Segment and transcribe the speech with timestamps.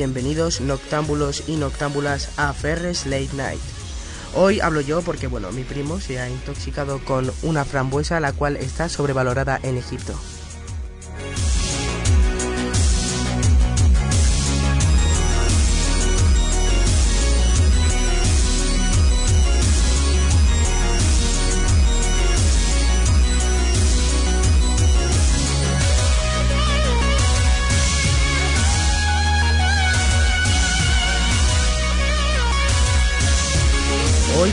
[0.00, 3.60] Bienvenidos noctámbulos y noctámbulas a Ferres Late Night.
[4.34, 8.56] Hoy hablo yo porque bueno, mi primo se ha intoxicado con una frambuesa la cual
[8.56, 10.14] está sobrevalorada en Egipto.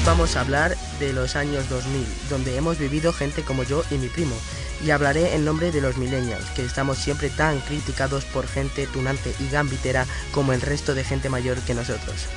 [0.08, 4.08] Vamos a hablar de los años 2000, donde hemos vivido gente como yo y mi
[4.08, 4.36] primo,
[4.82, 9.36] y hablaré en nombre de los millennials, que estamos siempre tan criticados por gente tunante
[9.38, 12.30] y gambitera como el resto de gente mayor que nosotros.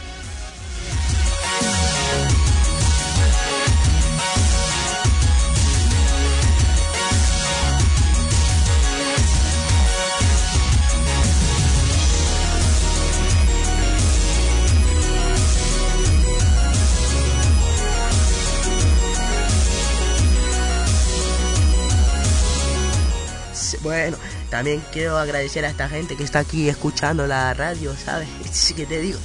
[23.91, 24.17] Bueno,
[24.51, 28.29] también quiero agradecer a esta gente que está aquí escuchando la radio, ¿sabes?
[28.53, 29.19] Sí que te digo.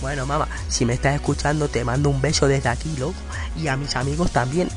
[0.00, 3.18] Bueno, mamá, si me estás escuchando, te mando un beso desde aquí, loco.
[3.56, 4.68] Y a mis amigos también.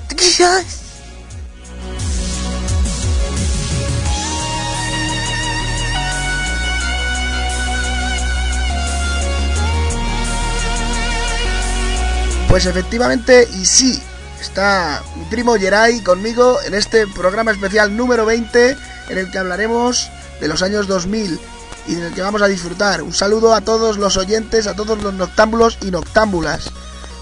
[12.52, 13.98] Pues efectivamente, y sí,
[14.42, 18.78] está mi primo Geray conmigo en este programa especial número 20
[19.08, 20.10] en el que hablaremos
[20.42, 21.40] de los años 2000
[21.88, 23.04] y en el que vamos a disfrutar.
[23.04, 26.72] Un saludo a todos los oyentes, a todos los noctámbulos y noctámbulas.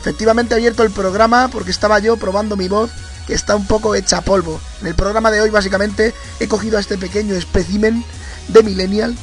[0.02, 2.90] Efectivamente he abierto el programa porque estaba yo probando mi voz
[3.28, 4.60] que está un poco hecha polvo.
[4.81, 8.04] En el programa de hoy básicamente he cogido a este pequeño espécimen
[8.48, 9.16] de millennial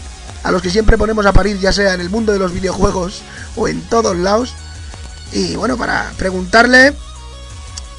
[0.44, 3.22] a los que siempre ponemos a parir, ya sea en el mundo de los videojuegos
[3.56, 4.54] o en todos lados.
[5.32, 6.94] Y bueno, para preguntarle,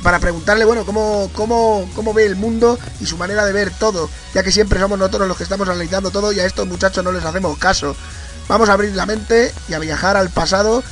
[0.04, 4.10] para preguntarle, bueno, cómo, cómo, cómo ve el mundo y su manera de ver todo,
[4.34, 7.12] ya que siempre somos nosotros los que estamos analizando todo y a estos muchachos no
[7.12, 7.96] les hacemos caso.
[8.48, 10.84] Vamos a abrir la mente y a viajar al pasado,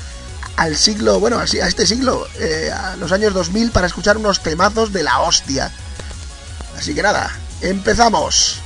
[0.57, 4.91] al siglo, bueno, a este siglo, eh, a los años 2000, para escuchar unos temazos
[4.91, 5.71] de la hostia.
[6.77, 7.31] Así que nada,
[7.61, 8.64] empezamos.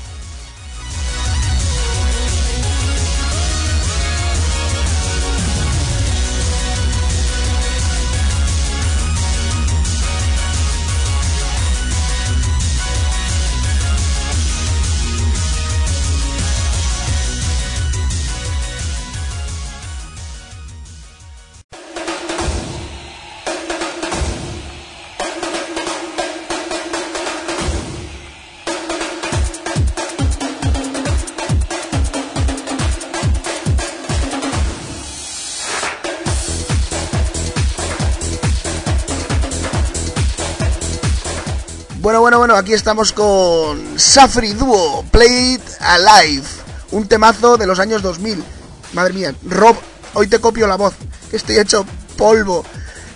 [42.59, 46.43] Aquí estamos con Safri Duo, Play It Alive,
[46.91, 48.43] un temazo de los años 2000.
[48.91, 49.77] Madre mía, Rob,
[50.13, 50.93] hoy te copio la voz,
[51.31, 51.85] que estoy hecho
[52.17, 52.65] polvo.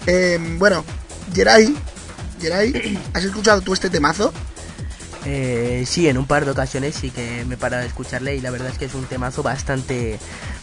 [0.06, 0.86] Em, bueno,
[1.34, 1.76] Geray,
[2.40, 4.32] Geray, ¿has escuchado tú este temazo?
[5.26, 8.42] Eh, sí, en un par de ocasiones sí que me he parado de escucharle y
[8.42, 10.20] la verdad es que es un temazo bastante,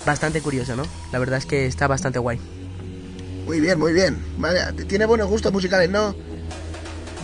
[0.06, 0.84] bastante curioso, ¿no?
[1.12, 2.40] La verdad es que está bastante guay.
[3.44, 4.16] Muy bien, muy bien.
[4.38, 6.14] Vale, tiene buenos gustos musicales, ¿no?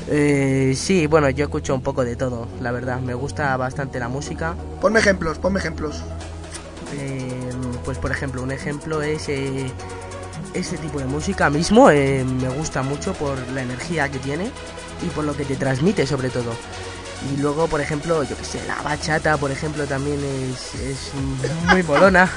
[0.09, 3.01] Eh, sí, bueno, yo escucho un poco de todo, la verdad.
[3.01, 4.55] Me gusta bastante la música.
[4.81, 6.03] Ponme ejemplos, ponme ejemplos.
[6.99, 7.51] Eh,
[7.85, 9.67] pues por ejemplo, un ejemplo es eh,
[10.55, 11.91] ese tipo de música mismo.
[11.91, 14.51] Eh, me gusta mucho por la energía que tiene
[15.03, 16.53] y por lo que te transmite sobre todo.
[17.33, 21.13] Y luego, por ejemplo, yo que sé, la bachata, por ejemplo, también es, es
[21.71, 22.31] muy molona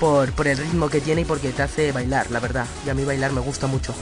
[0.00, 2.66] por, por el ritmo que tiene y porque te hace bailar, la verdad.
[2.86, 3.94] Y a mí bailar me gusta mucho.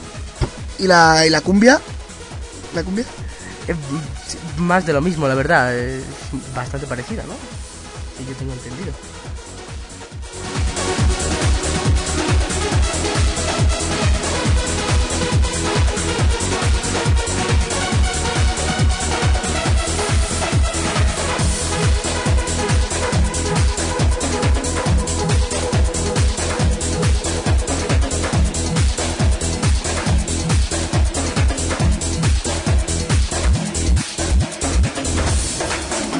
[0.79, 1.81] ¿Y la, y la cumbia?
[2.77, 3.05] La cumbia?
[3.67, 3.77] Es
[4.59, 5.77] más de lo mismo, la verdad.
[5.77, 6.05] Es
[6.55, 7.35] bastante parecida, ¿no?
[8.17, 8.93] Si yo tengo entendido.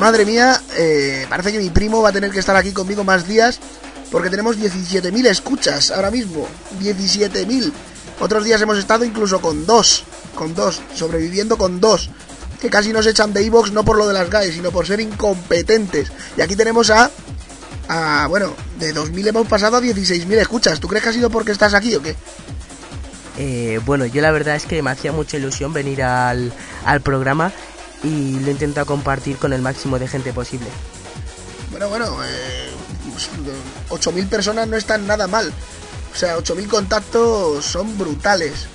[0.07, 3.27] Madre mía, eh, parece que mi primo va a tener que estar aquí conmigo más
[3.27, 3.59] días
[4.13, 6.47] porque tenemos 17.000 escuchas ahora mismo.
[6.81, 7.73] 17.000.
[8.21, 10.05] Otros días hemos estado incluso con dos,
[10.37, 12.09] con dos, sobreviviendo con dos.
[12.61, 15.01] Que casi nos echan de Evox no por lo de las GAE, sino por ser
[15.01, 16.13] incompetentes.
[16.37, 17.11] Y aquí tenemos a...
[17.89, 20.79] a bueno, de 2.000 hemos pasado a 16.000 escuchas.
[20.79, 22.15] ¿Tú crees que ha sido porque estás aquí o qué?
[23.39, 26.53] Eh, bueno, yo la verdad es que me hacía mucha ilusión venir al,
[26.85, 27.53] al programa
[28.03, 30.67] y lo intento compartir con el máximo de gente posible.
[31.71, 32.71] Bueno, bueno, eh,
[33.91, 35.53] 8.000 personas no están nada mal.
[36.13, 38.67] O sea, 8.000 contactos son brutales.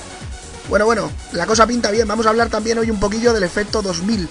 [0.70, 2.08] Bueno, bueno, la cosa pinta bien.
[2.08, 4.30] Vamos a hablar también hoy un poquillo del efecto 2000.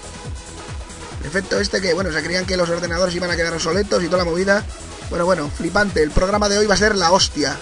[1.19, 4.07] El efecto este que, bueno, se creían que los ordenadores iban a quedar obsoletos y
[4.07, 4.63] toda la movida.
[5.09, 6.01] Bueno, bueno, flipante.
[6.01, 7.57] El programa de hoy va a ser la hostia.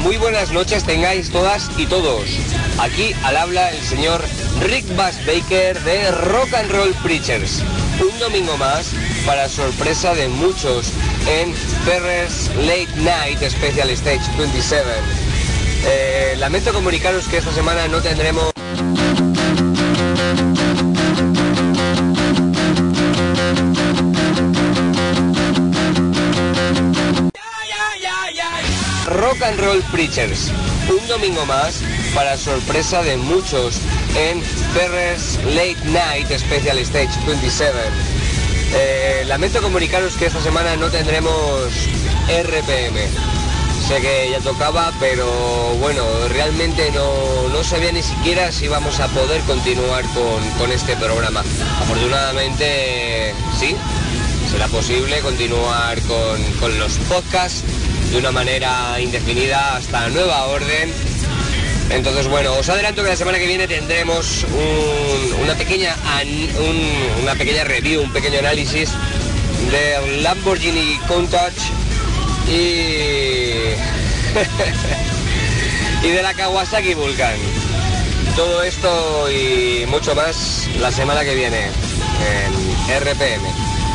[0.00, 2.24] Muy buenas noches tengáis todas y todos.
[2.78, 4.22] Aquí al habla el señor
[4.60, 7.62] Rick Bass Baker de Rock and Roll Preachers.
[8.00, 8.92] Un domingo más
[9.26, 10.92] para sorpresa de muchos
[11.28, 11.54] en
[11.84, 14.84] Ferrer's Late Night Special Stage 27.
[15.84, 18.59] Eh, lamento comunicaros que esta semana no tendremos...
[29.30, 30.50] Rock and Roll Preachers.
[30.88, 31.82] Un domingo más
[32.16, 33.76] para sorpresa de muchos
[34.16, 34.42] en
[34.74, 37.72] Ferrer's Late Night Special Stage 27.
[38.74, 41.32] Eh, lamento comunicaros que esta semana no tendremos
[42.28, 42.98] RPM.
[43.86, 45.26] Sé que ya tocaba, pero
[45.78, 50.96] bueno, realmente no, no sabía ni siquiera si vamos a poder continuar con, con este
[50.96, 51.44] programa.
[51.80, 53.76] Afortunadamente, sí,
[54.50, 57.62] será posible continuar con, con los podcasts
[58.10, 60.92] de una manera indefinida hasta nueva orden.
[61.90, 64.44] Entonces, bueno, os adelanto que la semana que viene tendremos
[65.42, 65.96] una, pequeña,
[67.22, 68.90] una pequeña review, un pequeño análisis
[69.70, 71.52] del Lamborghini Countach
[72.48, 72.50] y,
[76.06, 77.36] y de la Kawasaki Vulcan.
[78.36, 83.42] Todo esto y mucho más la semana que viene en RPM,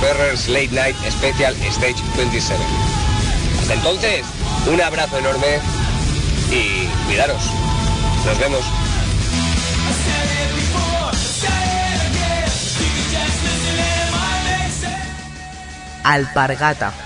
[0.01, 3.04] Ferrers Late Night Special Stage 27.
[3.69, 4.25] Entonces,
[4.71, 5.59] un abrazo enorme
[6.51, 7.41] y cuidaros.
[8.25, 8.61] Nos vemos.
[16.03, 17.04] Alpargata.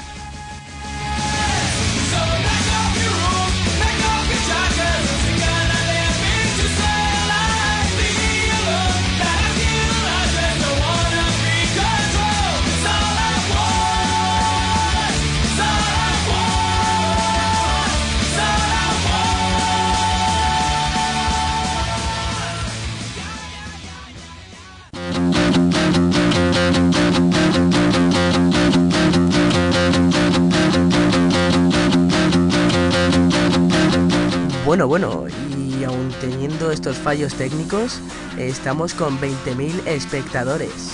[34.69, 35.25] Bueno, bueno,
[35.57, 37.99] y aún teniendo estos fallos técnicos,
[38.37, 40.91] estamos con 20.000 espectadores.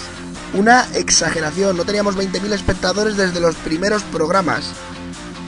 [0.53, 4.71] Una exageración, no teníamos 20.000 espectadores desde los primeros programas.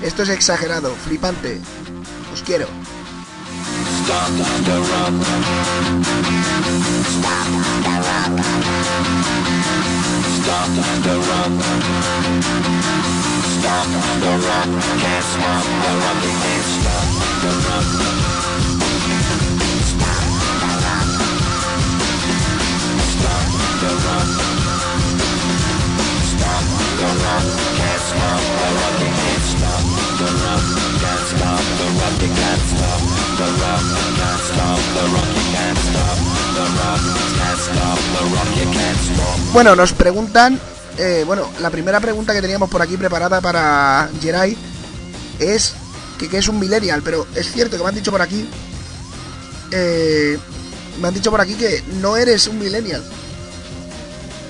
[0.04, 1.62] Esto es exagerado, flipante.
[2.34, 2.68] Os quiero.
[39.54, 40.60] Bueno, nos preguntan,
[40.98, 44.58] eh, bueno, la primera pregunta que teníamos por aquí preparada para Jerai
[45.40, 45.74] es
[46.18, 48.48] que, es un millennial, pero es cierto que me han dicho por aquí,
[49.72, 50.38] eh,
[51.02, 53.04] me han dicho por aquí que no eres un millennial,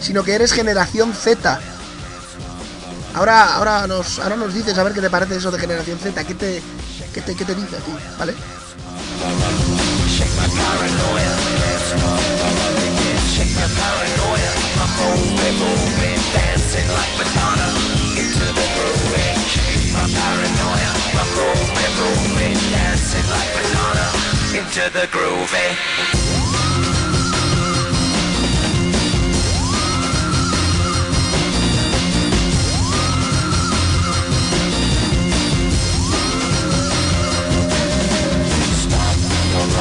[0.01, 1.59] sino que eres generación Z.
[3.17, 6.23] Ahora, ahora nos, ahora nos dices a ver qué te parece eso de generación Z,
[6.23, 6.61] qué te,
[7.11, 8.35] qué te, qué te dice a ¿vale?
[25.11, 26.66] groovy.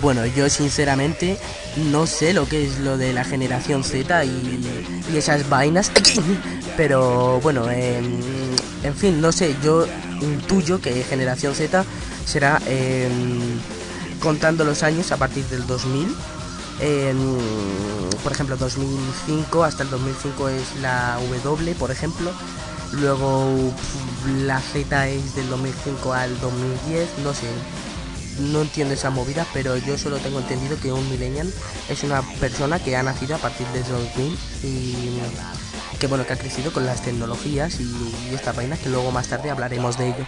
[0.00, 1.38] bueno, yo sinceramente
[1.90, 4.60] no sé lo que es lo de la generación Z y,
[5.14, 5.90] esas vainas,
[6.76, 8.20] pero bueno, em,
[8.82, 9.86] en fin, no sé, yo
[10.20, 11.84] intuyo que generación Z
[12.24, 13.58] será em,
[14.20, 16.14] contando los años a partir del 2000.
[18.22, 22.30] por ejemplo, 2005 hasta el 2005 es la W, por ejemplo.
[22.92, 23.72] Luego
[24.46, 27.46] la Z es del 2005 al 2010, no sé,
[28.38, 31.52] no entiendo esa movida, pero yo solo tengo entendido que un millennial
[31.88, 35.20] es una persona que ha nacido a partir de 2000 y
[35.98, 37.84] que bueno, que ha crecido con las tecnologías y,
[38.30, 40.24] y estas vainas que luego más tarde hablaremos de ello.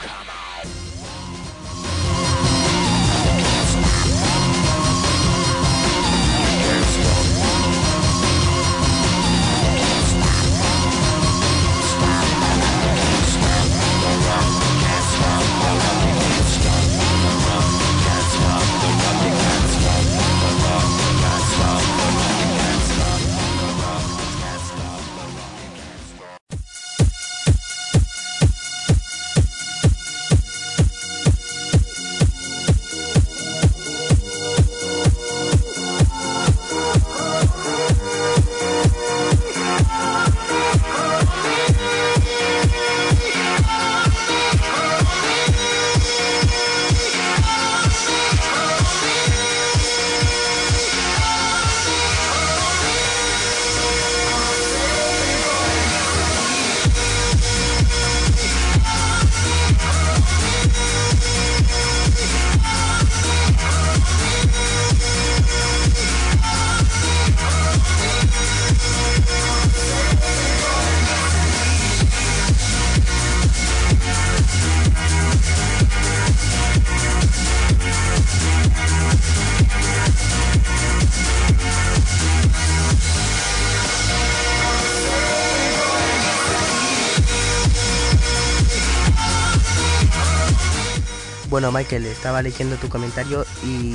[91.61, 93.95] Bueno, Michael, estaba leyendo tu comentario y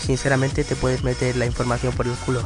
[0.00, 2.40] sinceramente te puedes meter la información por el culo.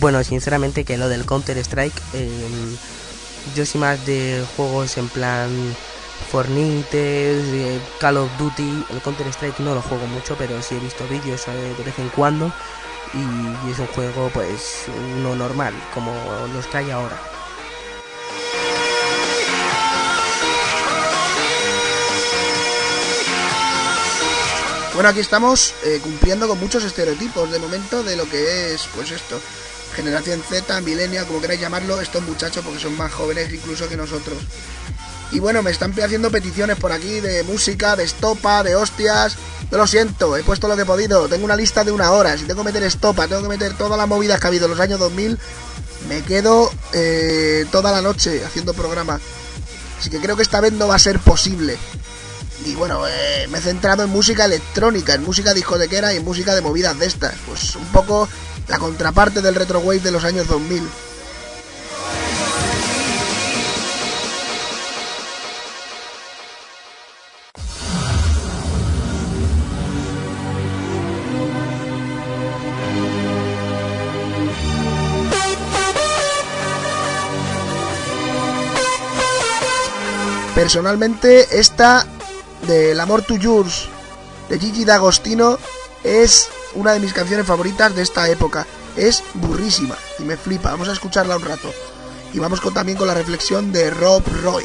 [0.00, 2.76] Bueno, sinceramente que lo del Counter Strike, em,
[3.56, 5.50] yo soy más de juegos en plan
[6.30, 11.04] Fortnite, Call of Duty, el Counter Strike no lo juego mucho, pero sí he visto
[11.08, 12.52] vídeos eh, de vez en cuando
[13.12, 14.84] y, es un juego pues
[15.16, 16.14] uno normal, como
[16.54, 17.18] los que hay ahora.
[24.94, 29.10] Bueno, aquí estamos eh, cumpliendo con muchos estereotipos de momento de lo que es, pues
[29.10, 29.40] esto,
[29.94, 34.38] generación Z, milenia, como queráis llamarlo, estos muchachos porque son más jóvenes incluso que nosotros.
[35.30, 39.36] Y bueno, me están haciendo peticiones por aquí de música, de estopa, de hostias.
[39.70, 41.28] Yo lo siento, he puesto lo que he podido.
[41.28, 42.36] Tengo una lista de una hora.
[42.38, 44.70] Si tengo que meter estopa, tengo que meter todas las movidas que ha habido en
[44.70, 45.38] los años 2000,
[46.08, 49.20] me quedo eh, toda la noche haciendo programa.
[50.00, 51.76] Así que creo que esta vez no va a ser posible.
[52.64, 56.54] Y bueno, eh, me he centrado en música electrónica, en música discotequera y en música
[56.54, 57.34] de movidas de estas.
[57.46, 58.28] Pues un poco
[58.68, 60.82] la contraparte del retro wave de los años 2000.
[80.54, 82.04] Personalmente, esta
[82.66, 83.88] del Amor to Yours
[84.48, 85.56] de Gigi D'Agostino
[86.02, 88.66] es una de mis canciones favoritas de esta época.
[88.96, 90.70] Es burrísima y me flipa.
[90.70, 91.72] Vamos a escucharla un rato.
[92.32, 94.64] Y vamos con, también con la reflexión de Rob Roy.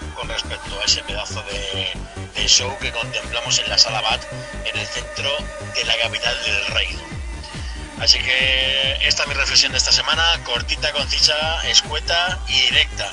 [0.21, 4.21] con respecto a ese pedazo de, show que contemplamos en la sala BAT
[4.65, 5.31] en el centro
[5.73, 6.99] de la capital del reino.
[7.99, 13.11] Así que esta es mi reflexión de esta semana, cortita, concisa, escueta y directa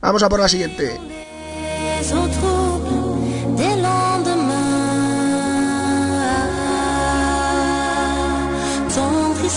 [0.00, 0.98] Vamos a por la siguiente.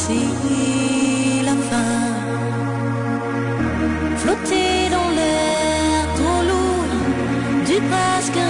[0.09, 2.15] La fin
[4.17, 8.48] Flotter dans l'air trop lourd du Pascal.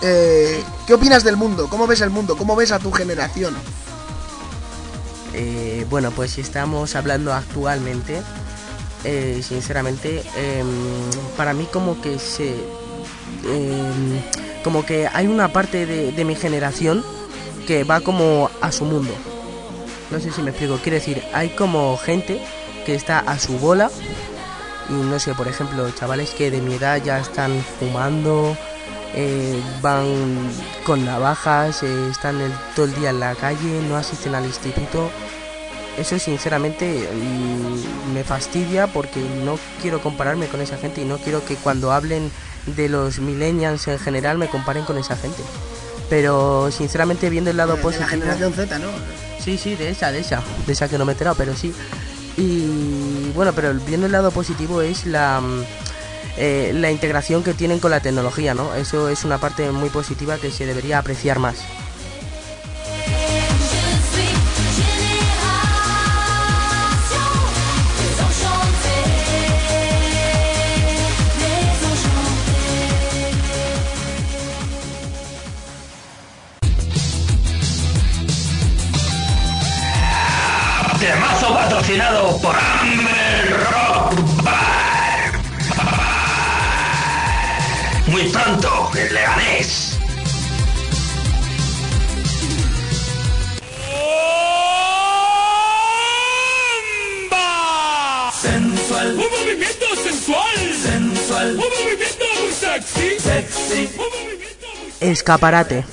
[0.00, 1.68] ¿Qué opinas del mundo?
[1.68, 2.36] ¿Cómo ves el mundo?
[2.36, 3.54] ¿Cómo ves a tu generación?
[5.34, 8.22] Eh, bueno, pues si estamos hablando actualmente,
[9.04, 10.66] eh, sinceramente, em,
[11.36, 12.54] para mí como que se...
[13.44, 14.20] Em,
[14.64, 17.04] como que hay una parte de, mi generación
[17.66, 19.14] que va como a su mundo.
[20.10, 20.78] No sé si me explico.
[20.78, 22.42] Quiere decir, hay como gente
[22.84, 23.90] que está a su bola
[24.88, 28.56] y no sé, por ejemplo, chavales que de mi edad ya están fumando,
[29.14, 30.06] eh, van
[30.84, 32.38] con navajas, eh, están
[32.74, 35.10] todo el día en la calle, no asisten al instituto.
[35.96, 41.44] Eso sinceramente mm, me fastidia porque no quiero compararme con esa gente y no quiero
[41.44, 42.30] que cuando hablen
[42.66, 45.42] de los millennials en general me comparen con esa gente.
[46.08, 48.06] Pero sinceramente viendo el lado positivo...
[48.06, 48.88] la generación Z, ¿no?
[49.40, 50.42] Sí, sí, de esa, de esa.
[50.66, 51.74] De esa que no me he enterado, pero sí.
[52.36, 55.64] Y bueno, pero viendo el lado positivo es la mm,
[56.38, 58.74] eh, la integración que tienen con la tecnología, ¿no?
[58.74, 61.56] Eso es una parte muy positiva que se debería apreciar más.
[81.68, 82.54] Patrocinado por
[88.98, 89.98] en Leganés.
[98.42, 99.08] Sensual.
[99.12, 100.56] Un movimiento sensual.
[100.82, 101.50] Sensual.
[101.50, 103.20] Un movimiento muy sexy.
[103.20, 103.88] Sexy.
[103.96, 104.66] Un movimiento
[105.00, 105.84] muy Escaparate.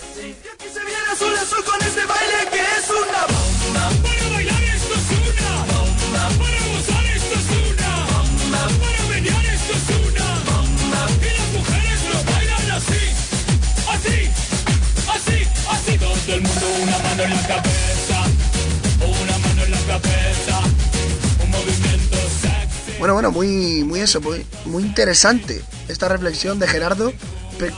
[23.05, 27.13] Bueno, bueno, muy, muy eso, muy, muy interesante esta reflexión de Gerardo,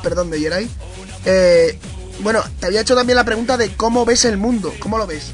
[0.01, 0.69] perdón, de Yeray.
[1.25, 1.77] Eh,
[2.21, 5.33] bueno, te había hecho también la pregunta de cómo ves el mundo, ¿cómo lo ves?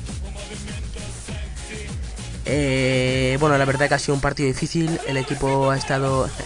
[2.46, 6.28] Eh, bueno, la verdad que ha sido un partido difícil, el equipo ha estado...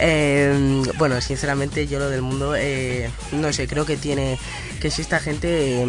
[0.00, 2.54] Eh, bueno, sinceramente yo lo del mundo,
[3.32, 4.38] no sé, creo que tiene
[4.80, 5.84] que si esta gente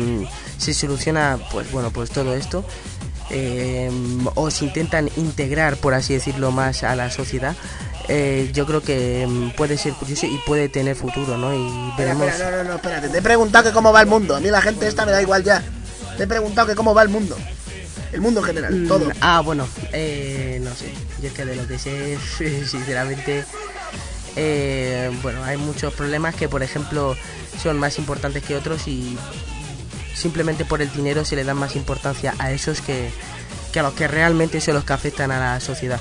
[0.58, 2.66] se soluciona, pues bueno, pues todo esto,
[4.36, 7.56] o se intentan integrar, por así decirlo, más a la sociedad,
[8.12, 11.54] eh, yo creo que mm, puede ser curioso y puede tener futuro, ¿no?
[11.54, 12.28] Y veremos.
[12.40, 13.08] no, no, no, espérate.
[13.10, 14.36] Te he preguntado que cómo va el mundo.
[14.36, 15.64] A mí la gente esta me da igual ya.
[16.18, 17.38] Te he preguntado que cómo va el mundo.
[18.12, 19.12] El mundo en general, mm, todo.
[19.22, 20.92] Ah, bueno, eh, no sé.
[21.22, 22.18] Yo es que de lo que sé,
[22.68, 23.46] sinceramente,
[24.36, 27.16] eh, bueno, hay muchos problemas que, por ejemplo,
[27.62, 29.20] son más importantes que otros y
[30.20, 33.10] simplemente por el dinero se le da más importancia a esos que,
[33.72, 36.00] que a los que realmente son los que afectan a la sociedad.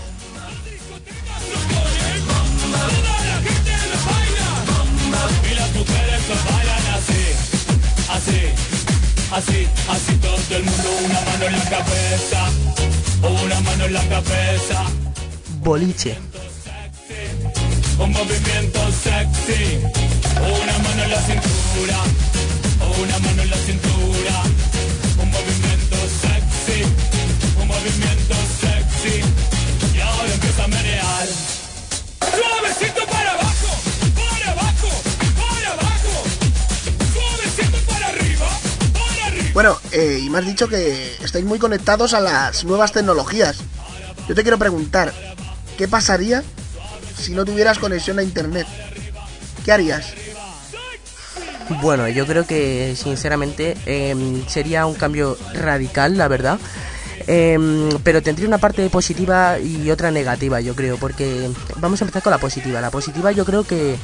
[9.39, 12.51] así, así, todo el mundo, una mano en la cabeza,
[13.23, 14.85] una mano en la cabeza.
[15.61, 16.19] Boliche.
[17.99, 19.79] Un movimiento sexy,
[20.37, 21.99] una mano en la cintura,
[23.01, 24.43] una mano en la cintura,
[25.23, 26.83] un movimiento sexy,
[27.61, 29.23] un movimiento sexy,
[29.95, 31.29] y ahora empieza a menear.
[32.21, 33.69] Suavecito para abajo,
[34.15, 34.89] para abajo,
[35.37, 36.25] para abajo,
[37.13, 38.49] suavecito para arriba,
[38.93, 39.51] para arriba.
[39.55, 43.59] Bueno, eh, y me has dicho que estáis muy conectados a las nuevas tecnologías.
[44.29, 45.15] Yo te quiero preguntar,
[45.77, 46.43] ¿qué pasaría
[47.17, 48.67] si no tuvieras conexión a internet?
[49.65, 50.15] ¿Qué harías?
[51.83, 56.59] Bueno, yo creo que sinceramente em, sería un cambio radical, la verdad.
[57.27, 62.23] Em, pero tendría una parte positiva y otra negativa, yo creo, porque vamos a empezar
[62.23, 62.81] con la positiva.
[62.81, 63.97] La positiva yo creo que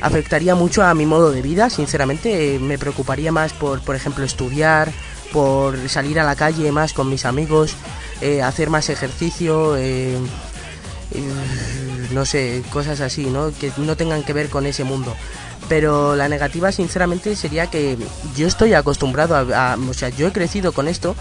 [0.00, 2.58] afectaría mucho a mi modo de vida, sinceramente.
[2.58, 4.90] me preocuparía más por, por ejemplo, estudiar,
[5.32, 7.76] por salir a la calle más con mis amigos,
[8.20, 9.76] eh, hacer más ejercicio.
[9.76, 10.18] Eh,
[11.14, 13.52] eh, no sé, cosas así, ¿no?
[13.52, 15.14] Que no tengan que ver con ese mundo.
[15.68, 17.96] Pero la negativa, sinceramente, sería que
[18.36, 21.16] yo estoy acostumbrado a, o sea, yo he crecido con esto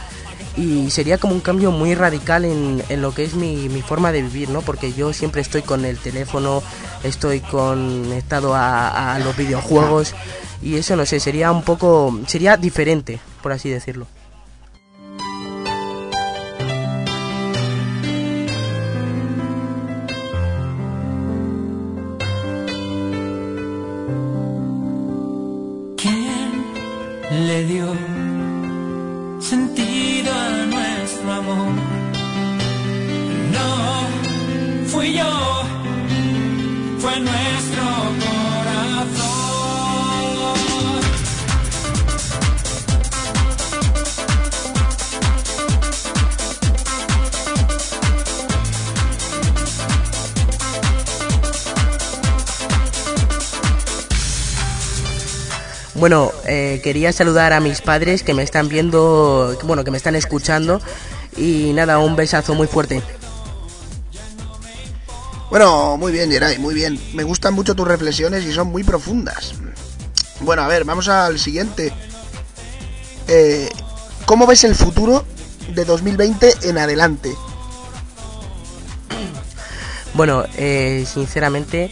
[0.57, 4.11] y sería como un cambio muy radical en, en lo que es mi, mi, forma
[4.11, 4.61] de vivir, ¿no?
[4.61, 6.61] Porque yo siempre estoy con el teléfono,
[7.03, 10.13] estoy conectado a, a los videojuegos
[10.61, 14.07] y eso, no sé, sería un poco, sería diferente, por así decirlo.
[56.81, 60.81] Quería saludar a mis padres que me están viendo, bueno, que me están escuchando
[61.37, 63.01] y nada, un besazo muy fuerte.
[65.49, 66.99] Bueno, muy bien, Geray, muy bien.
[67.13, 69.53] Me gustan mucho tus reflexiones y son muy profundas.
[70.39, 71.93] Bueno, a ver, vamos al siguiente.
[73.27, 73.69] Eh,
[74.25, 75.25] ¿Cómo ves el futuro
[75.75, 77.35] de 2020 en adelante?
[80.13, 81.91] Bueno, eh, sinceramente,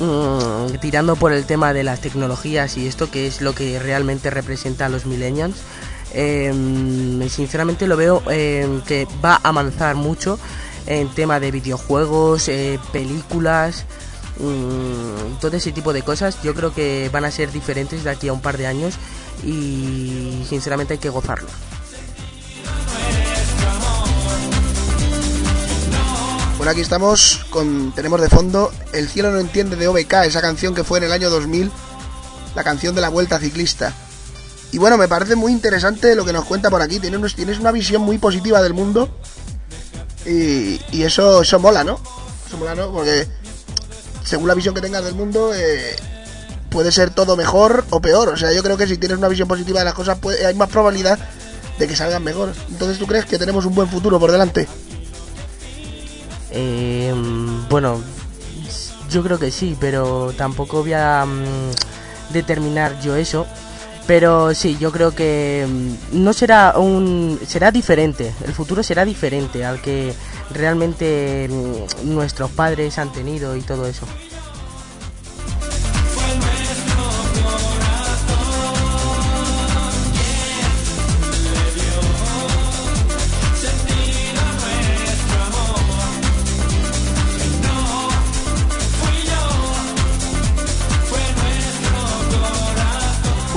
[0.00, 4.30] mmm, tirando por el tema de las tecnologías y esto que es lo que realmente
[4.30, 5.56] representa a los millennials,
[6.12, 6.52] eh,
[7.28, 10.38] sinceramente lo veo eh, que va a avanzar mucho
[10.86, 13.84] en tema de videojuegos, eh, películas,
[14.38, 16.42] mmm, todo ese tipo de cosas.
[16.42, 18.94] Yo creo que van a ser diferentes de aquí a un par de años
[19.44, 21.48] y sinceramente hay que gozarlo.
[26.60, 30.74] Bueno, aquí estamos con tenemos de fondo El cielo no entiende de OBK, esa canción
[30.74, 31.72] que fue en el año 2000,
[32.54, 33.94] la canción de la Vuelta Ciclista.
[34.70, 37.00] Y bueno, me parece muy interesante lo que nos cuenta por aquí.
[37.00, 39.08] Tienes, tienes una visión muy positiva del mundo.
[40.26, 41.98] Y, y, eso, eso mola, ¿no?
[42.46, 42.92] Eso mola, ¿no?
[42.92, 43.26] Porque
[44.22, 45.96] según la visión que tengas del mundo, eh,
[46.68, 48.28] puede ser todo mejor o peor.
[48.28, 50.52] O sea, yo creo que si tienes una visión positiva de las cosas, puede, hay
[50.52, 51.18] más probabilidad
[51.78, 52.52] de que salgan mejor.
[52.68, 54.68] Entonces, ¿tú crees que tenemos un buen futuro por delante?
[56.52, 57.14] Eh,
[57.68, 58.00] bueno,
[59.10, 61.44] yo creo que sí, pero tampoco voy a um,
[62.32, 63.46] determinar yo eso.
[64.06, 67.38] Pero sí, yo creo que mm, no será un.
[67.46, 68.32] será diferente.
[68.44, 70.12] El futuro será diferente al que
[70.50, 74.06] realmente mm, nuestros padres han tenido y todo eso.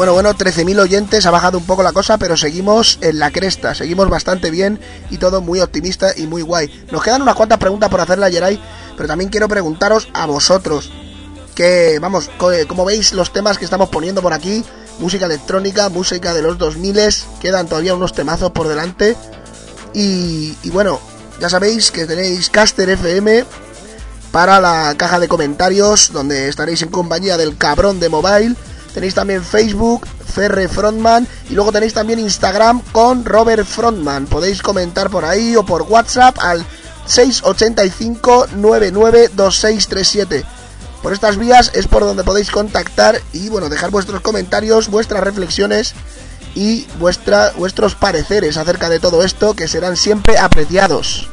[0.04, 3.74] Bueno, bueno, 13.000 oyentes, ha bajado un poco la cosa, pero seguimos en la cresta,
[3.74, 4.78] seguimos bastante bien
[5.10, 6.88] y todo muy optimista y muy guay.
[6.92, 8.62] Nos quedan unas cuantas preguntas por hacerle a Yeray,
[8.98, 10.92] pero también quiero preguntaros a vosotros,
[11.56, 14.66] que vamos, co- como veis los temas que estamos poniendo por aquí,
[15.00, 17.00] música electrónica, música de los 2000,
[17.40, 19.16] quedan todavía unos temazos por delante.
[19.94, 21.00] Y, y bueno,
[21.40, 23.46] ya sabéis que tenéis Caster FM
[24.34, 28.56] para la caja de comentarios, donde estaréis en compañía del cabrón de mobile.
[28.94, 34.28] Tenéis también Facebook, Ferre Frontman, y luego tenéis también Instagram con Robert Frontman.
[34.28, 36.66] Podéis comentar por ahí o por WhatsApp al
[37.06, 40.46] 685 992637.
[41.02, 45.94] Por estas vías es por donde podéis contactar y bueno, dejar vuestros comentarios, vuestras reflexiones
[46.56, 51.33] y vuestra, vuestros pareceres acerca de todo esto que serán siempre apreciados.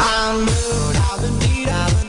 [0.00, 2.07] I knew I've been I've been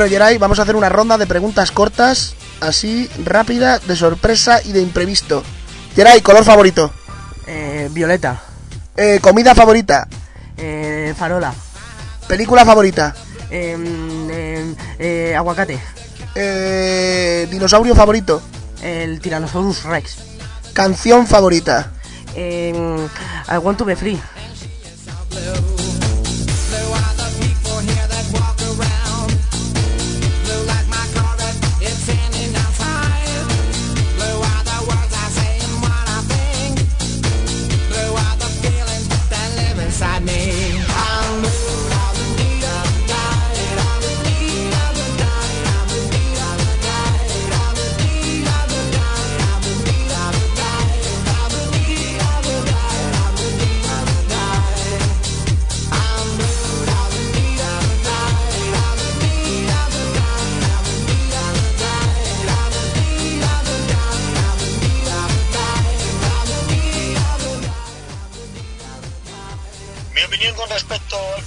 [0.00, 4.72] Bueno, Geray, vamos a hacer una ronda de preguntas cortas, así, rápida, de sorpresa y
[4.72, 5.42] de imprevisto.
[5.94, 6.90] Geray, color favorito.
[7.46, 8.40] Eh, Violeta,
[8.96, 10.08] Eh, comida favorita.
[10.56, 11.52] eh, Farola,
[12.26, 13.14] Película favorita.
[13.50, 15.78] em, em, eh, Aguacate,
[17.50, 18.40] dinosaurio favorito.
[18.80, 20.16] el Tyrannosaurus Rex,
[20.72, 21.92] Canción favorita.
[22.34, 24.18] em, I Want to Be Free,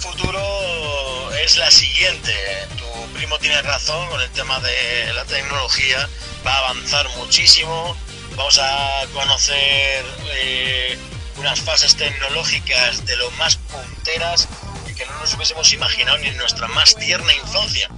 [0.04, 2.34] futuro es la siguiente.
[2.78, 6.10] Tu primo tiene razón con el tema de la tecnología.
[6.46, 7.96] Va a avanzar muchísimo.
[8.36, 10.98] Vamos a conocer eh,
[11.38, 14.50] unas fases tecnológicas de lo más punteras
[14.98, 17.90] que no nos hubiésemos imaginado ni en nuestra más tierna infancia.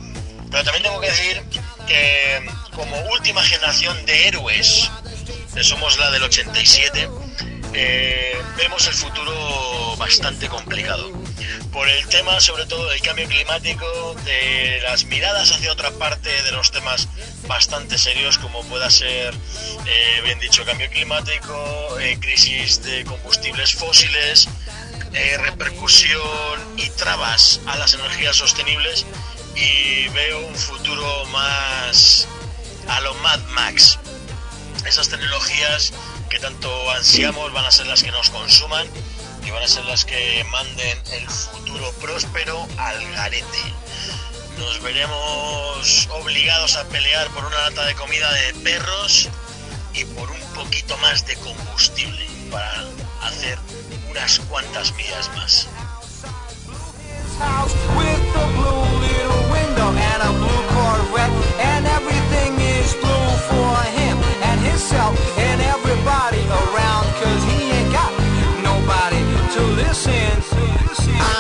[0.51, 1.43] Pero también tengo que decir
[1.87, 4.91] que como última generación de héroes,
[5.55, 7.09] que somos la del 87,
[7.77, 11.11] eh, vemos el futuro bastante complicado.
[11.73, 16.51] Por el tema, sobre todo, del cambio climático, de las miradas hacia otra parte, de
[16.53, 17.09] los temas
[17.47, 19.33] bastante serios, como pueda ser,
[19.85, 24.47] eh, bien dicho, cambio climático, eh, crisis de combustibles fósiles,
[25.13, 29.05] eh, repercusión y trabas a las energías sostenibles.
[29.55, 32.27] Y veo un futuro más
[32.87, 33.99] a lo Mad Max
[34.85, 35.93] esas tecnologías
[36.39, 38.87] tanto ansiamos van a ser las que nos consuman
[39.45, 43.73] y van a ser las que manden el futuro próspero al garete.
[44.57, 49.29] Nos veremos obligados a pelear por una lata de comida de perros
[49.93, 52.85] y por un poquito más de combustible para
[53.23, 53.57] hacer
[54.09, 55.67] unas cuantas millas más.
[69.55, 70.11] To listen.
[70.11, 71.34] I'm I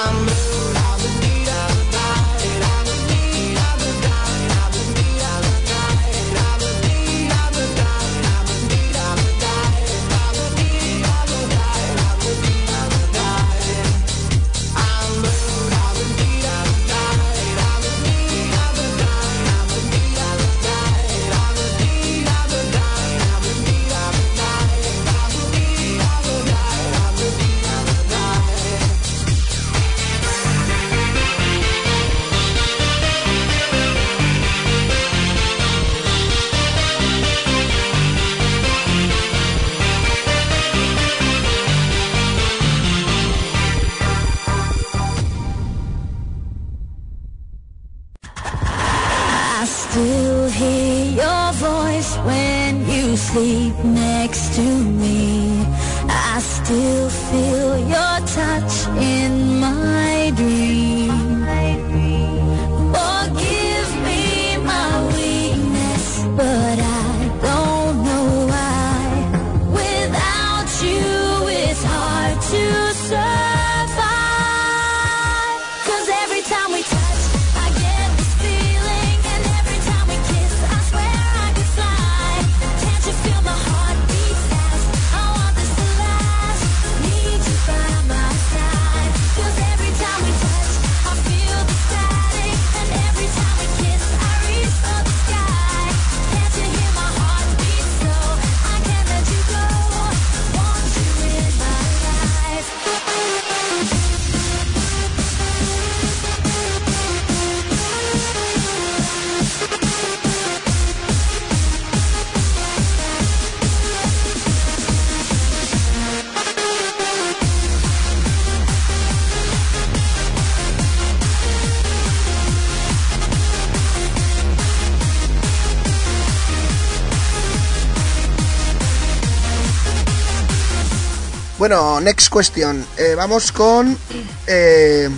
[131.67, 132.85] Bueno, next question.
[132.95, 133.97] Eh, vamos con
[134.45, 135.09] eh,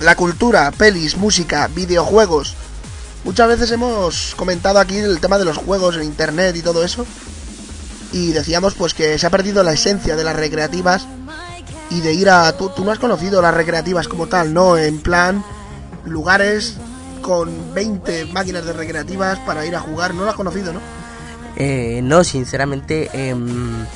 [0.00, 2.54] la cultura, pelis, música, videojuegos.
[3.24, 7.06] Muchas veces hemos comentado aquí el tema de los juegos en internet y todo eso.
[8.12, 11.06] Y decíamos pues que se ha perdido la esencia de las recreativas
[11.88, 12.54] y de ir a...
[12.58, 14.76] Tú, no has conocido las recreativas como tal, ¿no?
[14.76, 15.42] En plan,
[16.04, 16.74] lugares
[17.22, 20.12] con 20 máquinas de recreativas para ir a jugar.
[20.12, 20.80] No lo has conocido, ¿no?
[21.56, 23.86] Eh, no, sinceramente em,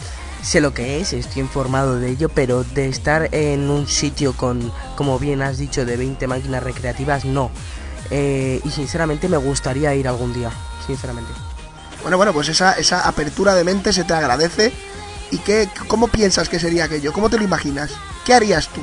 [0.43, 4.73] sé lo que es, estoy informado de ello, pero de estar en un sitio con,
[4.97, 7.51] como bien has dicho, de 20 máquinas recreativas, no.
[8.11, 10.51] Eh, y sinceramente me gustaría ir algún día,
[10.87, 11.33] sinceramente.
[12.03, 14.73] Bueno, bueno, pues esa, esa apertura de mente se te agradece.
[15.31, 17.13] ¿Y qué, cómo piensas que sería aquello?
[17.13, 17.93] ¿Cómo te lo imaginas?
[18.25, 18.81] ¿Qué harías tú?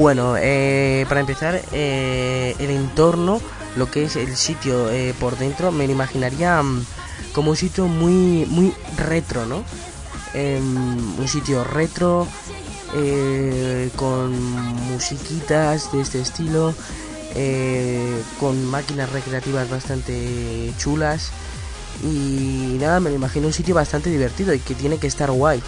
[0.00, 3.40] Bueno, eh, para empezar, eh, el entorno,
[3.76, 6.84] lo que es el sitio eh, por dentro, me lo imaginaría mm,
[7.32, 9.64] como un sitio muy, muy retro, ¿no?
[10.34, 12.26] Em, un sitio retro,
[12.94, 14.32] eh, con
[14.92, 16.74] musiquitas de este estilo,
[17.34, 21.30] eh, con máquinas recreativas bastante chulas.
[22.02, 25.62] Y nada, me lo imagino un sitio bastante divertido y que tiene que estar guay.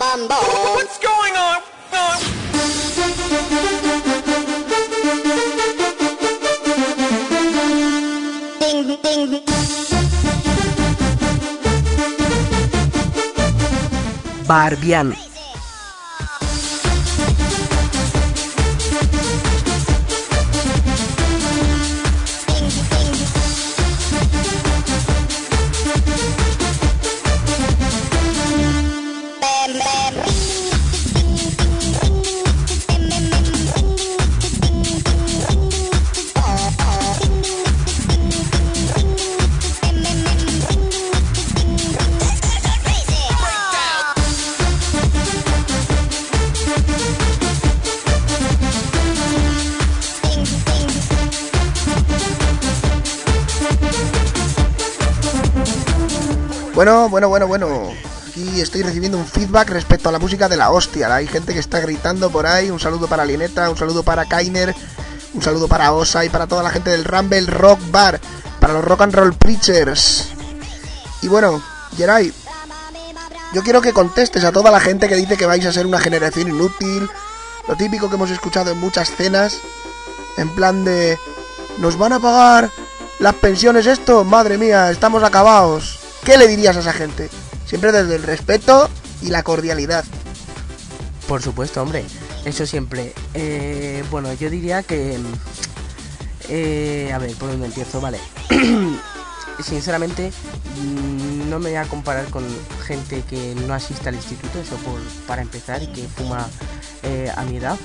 [0.00, 0.44] bum bum.
[0.76, 1.60] What's going on?
[14.72, 15.29] Ding
[56.80, 57.92] Bueno, bueno, bueno, bueno.
[58.26, 61.14] Aquí estoy recibiendo un feedback respecto a la música de la hostia.
[61.14, 62.70] Hay gente que está gritando por ahí.
[62.70, 64.74] Un saludo para Lineta, un saludo para Kainer,
[65.34, 68.18] un saludo para Osa y para toda la gente del Rumble Rock Bar,
[68.60, 70.28] para los Rock and Roll Preachers.
[71.20, 71.62] Y bueno,
[71.98, 72.32] Geray,
[73.52, 76.00] yo quiero que contestes a toda la gente que dice que vais a ser una
[76.00, 77.10] generación inútil.
[77.68, 79.58] Lo típico que hemos escuchado en muchas cenas.
[80.38, 81.18] En plan de...
[81.76, 82.70] ¿Nos van a pagar
[83.18, 84.24] las pensiones esto?
[84.24, 85.99] Madre mía, estamos acabados.
[86.24, 87.30] ¿Qué le dirías a esa gente?
[87.66, 88.88] Siempre desde el respeto
[89.22, 90.04] y la cordialidad.
[91.28, 92.04] Por supuesto, hombre.
[92.44, 93.12] Eso siempre.
[93.34, 95.18] Eh, bueno, yo diría que...
[96.48, 98.00] eh, a ver, ¿por dónde empiezo?
[98.00, 98.18] Vale.
[99.62, 100.32] Sinceramente,
[100.82, 102.44] mm, no me voy a comparar con
[102.86, 106.48] gente que no asiste al instituto, eso por, para empezar, y que fuma
[107.02, 107.76] eh, a mi edad.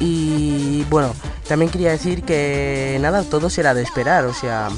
[0.00, 1.14] Y bueno,
[1.48, 4.68] también quería decir que nada, todo será de esperar, o sea,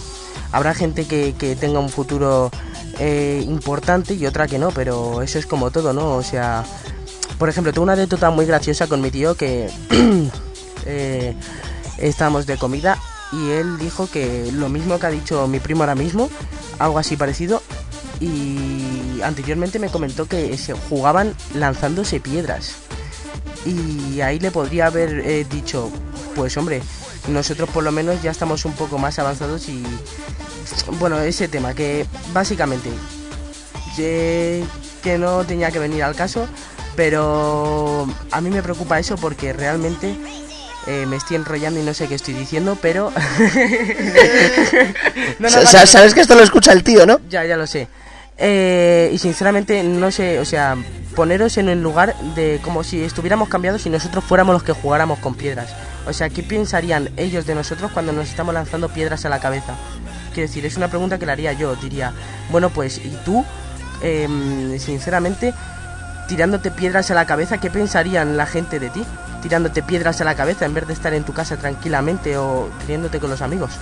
[0.53, 2.51] habrá gente que, que tenga un futuro
[2.99, 6.15] eh, importante y otra que no, pero eso es como todo, ¿no?
[6.15, 6.65] O sea,
[7.39, 9.71] por ejemplo, tengo una anécdota muy graciosa con mi tío que
[10.87, 11.35] eh,
[11.99, 12.99] estábamos de comida
[13.33, 16.29] y él dijo que lo mismo que ha dicho mi primo ahora mismo,
[16.79, 17.63] algo así parecido,
[18.21, 22.77] y anteriormente me comentó que se jugaban lanzándose piedras.
[23.65, 25.91] Y ahí le podría haber eh, dicho,
[26.35, 26.81] pues hombre,
[27.29, 29.83] nosotros por lo menos ya estamos un poco más avanzados y
[30.99, 32.91] bueno, ese tema que básicamente
[33.97, 34.65] que,
[35.03, 36.47] que no tenía que venir al caso,
[36.97, 40.17] pero a mí me preocupa eso porque realmente
[40.87, 43.13] eh, me estoy enrollando y no sé qué estoy diciendo, pero...
[45.39, 45.87] No, no, Sa- vale, sa- no.
[45.87, 47.21] Sabes que esto lo escucha el tío, ¿no?
[47.29, 47.89] Ya, ya lo sé.
[48.37, 50.77] Eh, y sinceramente, no sé, o sea,
[51.15, 55.19] poneros en el lugar de como si estuviéramos cambiados y nosotros fuéramos los que jugáramos
[55.19, 55.71] con piedras.
[56.09, 59.75] O sea, ¿qué pensarían ellos de nosotros cuando nos estamos lanzando piedras a la cabeza?
[60.33, 61.77] Quiero decir, es una pregunta que le haría yo.
[61.77, 62.15] Diría,
[62.51, 63.45] bueno, pues, ¿y tú?
[64.01, 65.53] Em, sinceramente,
[66.27, 69.05] tirándote piedras a la cabeza, ¿qué pensarían la gente de ti?
[69.43, 73.21] Tirándote piedras a la cabeza en vez de estar en tu casa tranquilamente o riéndote
[73.21, 73.73] con los amigos.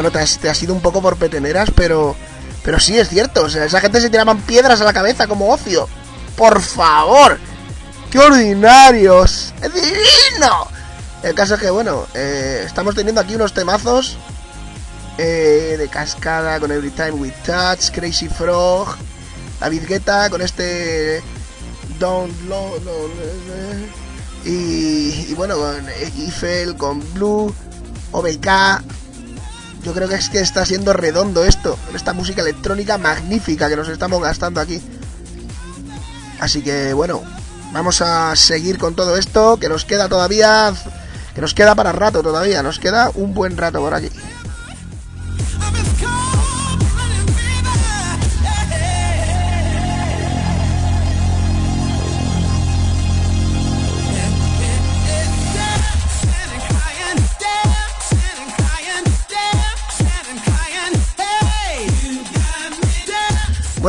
[0.00, 2.16] Bueno, te has, te has ido un poco por peteneras, pero...
[2.64, 5.52] Pero sí es cierto, o sea, esa gente se tiraban piedras a la cabeza como
[5.52, 5.90] ocio.
[6.38, 7.38] ¡Por favor!
[8.10, 9.52] ¡Qué ordinarios!
[9.60, 10.68] ¡Es divino!
[11.22, 14.16] El caso es que, bueno, eh, estamos teniendo aquí unos temazos
[15.18, 18.96] eh, de cascada con Every Time We Touch, Crazy Frog,
[19.60, 21.22] David Guetta con este
[21.98, 22.70] Don't Lo...
[22.80, 22.90] no,
[24.46, 27.54] y, y bueno, con Eiffel, con Blue,
[28.12, 28.48] OBK.
[29.82, 33.88] Yo creo que es que está siendo redondo esto, esta música electrónica magnífica que nos
[33.88, 34.80] estamos gastando aquí.
[36.38, 37.22] Así que bueno,
[37.72, 40.72] vamos a seguir con todo esto, que nos queda todavía,
[41.34, 44.10] que nos queda para rato todavía, nos queda un buen rato por aquí.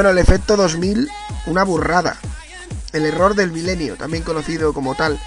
[0.02, 1.08] Bueno, el efecto 2000,
[1.45, 2.16] una burrada.
[2.91, 5.20] El error del milenio, también conocido como tal,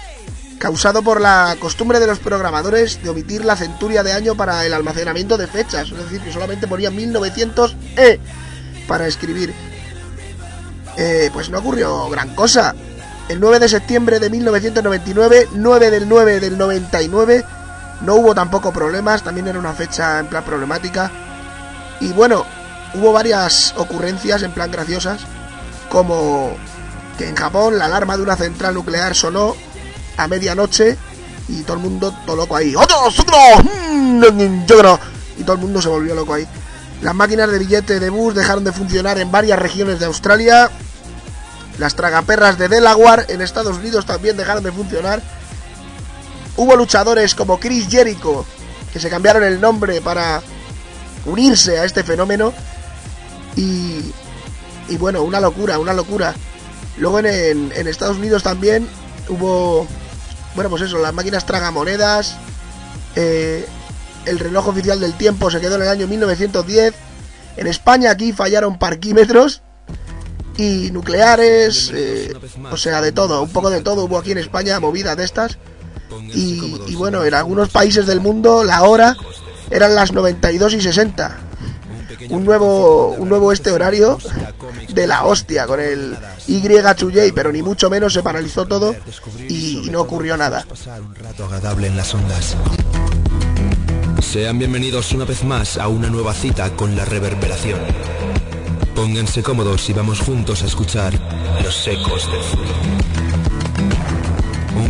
[0.59, 4.73] causado por la costumbre de los programadores de omitir la centuria de año para el
[4.73, 8.19] almacenamiento de fechas, es decir, que solamente ponían 1900 E
[8.85, 9.53] para escribir.
[10.97, 12.75] Eh, pues no ocurrió gran cosa.
[13.29, 17.45] El 9 de septiembre de 1999, 9 del 9 del 99,
[18.01, 21.09] no hubo tampoco problemas, también era una fecha en plan problemática.
[22.01, 22.45] Y bueno,
[22.97, 25.21] hubo varias ocurrencias en plan graciosas,
[25.89, 26.55] como
[27.17, 29.55] que en Japón la alarma de una central nuclear sonó
[30.17, 30.97] a medianoche
[31.47, 32.75] y todo el mundo todo loco ahí.
[32.75, 33.63] ¡Otros, otros!
[33.63, 34.23] Mm.
[35.37, 36.47] Y todo el mundo se volvió loco ahí.
[37.01, 40.71] Las máquinas de billete de bus dejaron de funcionar en varias regiones de Australia.
[41.77, 45.21] Las tragaperras de Delaware en Estados Unidos también dejaron de funcionar.
[46.57, 48.45] Hubo luchadores como Chris Jericho
[48.93, 50.41] que se cambiaron el nombre para
[51.25, 52.53] unirse a este fenómeno.
[53.55, 54.01] Y,
[54.89, 56.33] y bueno, una locura, una locura.
[56.97, 58.87] Luego en, en- en Estados Unidos también
[59.29, 59.87] hubo,
[60.55, 62.37] bueno, pues eso, las máquinas tragamonedas.
[63.15, 63.65] eh,
[64.25, 66.93] el reloj oficial del tiempo se quedó en el año 1910.
[67.57, 69.61] En España aquí fallaron parquímetros
[70.57, 72.33] y nucleares, eh,
[72.71, 75.57] o sea, de todo, un poco de todo hubo aquí en España, movidas de estas.
[76.33, 79.15] Y, y bueno, en algunos países del mundo la hora
[79.69, 81.37] eran las 92 y 60.
[82.29, 84.17] Un nuevo, un nuevo este horario
[84.89, 86.15] de la hostia con el
[86.47, 88.95] Y2J, pero ni mucho menos se paralizó todo
[89.47, 90.65] y, y no ocurrió nada.
[94.21, 97.79] Sean bienvenidos una vez más a una nueva cita con la reverberación.
[98.95, 101.13] Pónganse cómodos y vamos juntos a escuchar
[101.63, 103.14] los ecos del Zulo.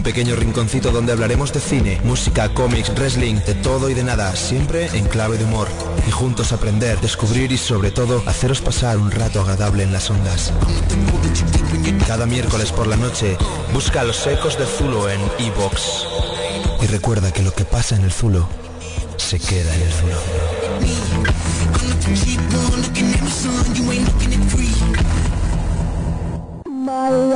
[0.06, 4.86] Pequeño rinconcito donde hablaremos de cine, música, cómics, wrestling, de todo y de nada, siempre
[4.93, 5.68] en clave de humor.
[6.08, 10.53] Y juntos aprender, descubrir y sobre todo haceros pasar un rato agradable en las ondas.
[12.06, 13.36] Cada miércoles por la noche,
[13.74, 16.06] busca los ecos de Zulo en iVox.
[16.84, 18.47] Y recuerda que lo que pasa en el Zulo
[19.18, 20.18] se queda en el Zulo.
[26.96, 27.36] my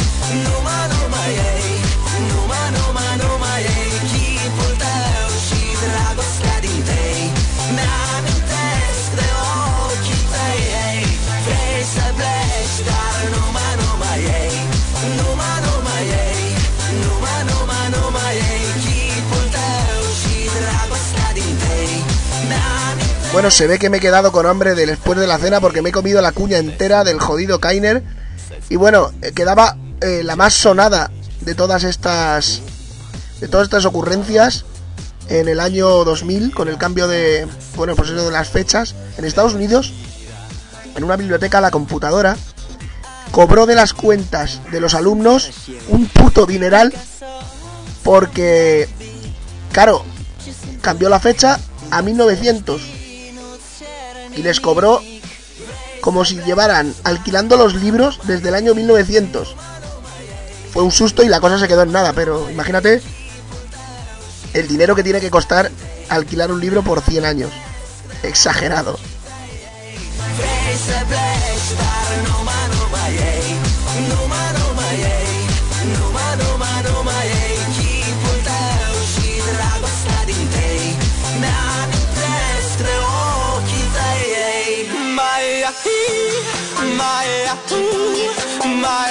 [23.33, 25.81] Bueno, se ve que me he quedado con hambre de después de la cena porque
[25.81, 28.03] me he comido la cuña entera del jodido Kainer.
[28.67, 32.61] Y bueno, eh, quedaba eh, la más sonada de todas estas
[33.39, 34.65] de todas estas ocurrencias
[35.29, 39.23] en el año 2000 con el cambio de bueno, pues eso de las fechas en
[39.23, 39.93] Estados Unidos
[40.95, 42.35] en una biblioteca la computadora
[43.31, 45.51] cobró de las cuentas de los alumnos
[45.87, 46.93] un puto dineral
[48.03, 48.89] porque
[49.71, 50.03] claro,
[50.81, 51.59] cambió la fecha
[51.89, 53.00] a 1900
[54.35, 55.01] y les cobró
[56.01, 59.55] como si llevaran alquilando los libros desde el año 1900.
[60.73, 63.01] Fue un susto y la cosa se quedó en nada, pero imagínate
[64.53, 65.71] el dinero que tiene que costar
[66.09, 67.51] alquilar un libro por 100 años.
[68.23, 68.97] Exagerado.
[87.01, 87.57] my,
[88.81, 89.10] my.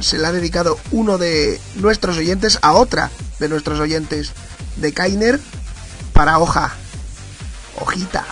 [0.00, 4.32] Se la ha dedicado uno de nuestros oyentes a otra de nuestros oyentes
[4.76, 5.40] de Kainer
[6.12, 6.72] para Hoja.
[7.80, 8.24] Hojita.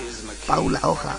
[0.47, 1.17] Paula Hoja.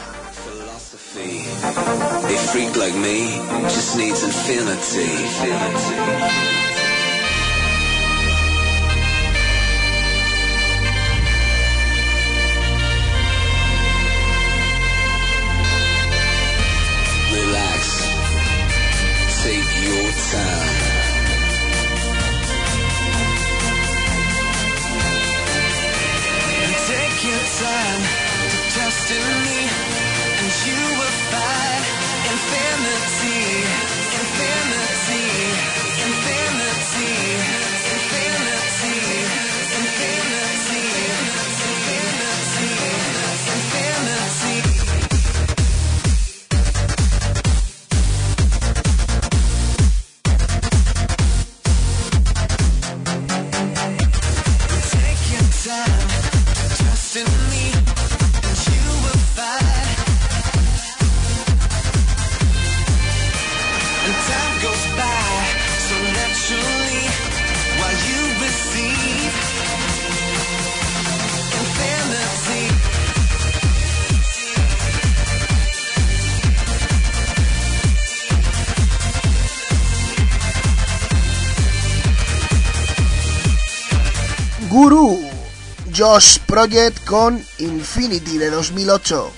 [86.00, 89.32] Josh Project con Infinity de 2008.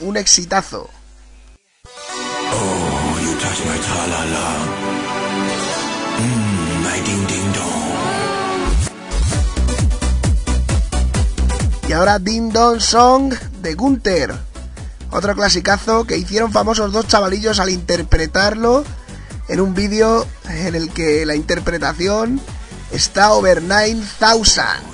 [0.00, 0.88] Un exitazo.
[1.84, 4.48] Oh, you touch my tra-la-la.
[6.84, 7.90] My ding-ding-dong.
[11.86, 14.34] Y ahora Ding Dong Song de Gunther.
[15.10, 18.84] Otro clasicazo que hicieron famosos dos chavalillos al interpretarlo
[19.48, 22.40] en un vídeo en el que la interpretación
[22.90, 24.89] está over 9000.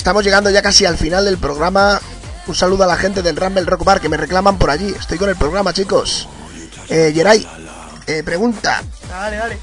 [0.00, 2.00] Estamos llegando ya casi al final del programa.
[2.46, 4.94] Un saludo a la gente del Rumble Rock Bar que me reclaman por allí.
[4.98, 6.26] Estoy con el programa, chicos.
[6.88, 7.46] Eh, Geray,
[8.06, 8.82] eh, pregunta.
[9.10, 9.58] Dale, dale.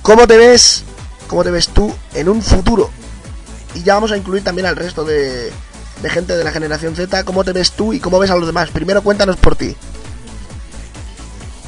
[0.00, 0.84] ¿Cómo te ves?
[1.26, 2.90] ¿Cómo te ves tú en un futuro?
[3.74, 5.52] Y ya vamos a incluir también al resto de,
[6.00, 7.24] de gente de la generación Z.
[7.24, 8.70] ¿Cómo te ves tú y cómo ves a los demás?
[8.70, 9.76] Primero cuéntanos por ti.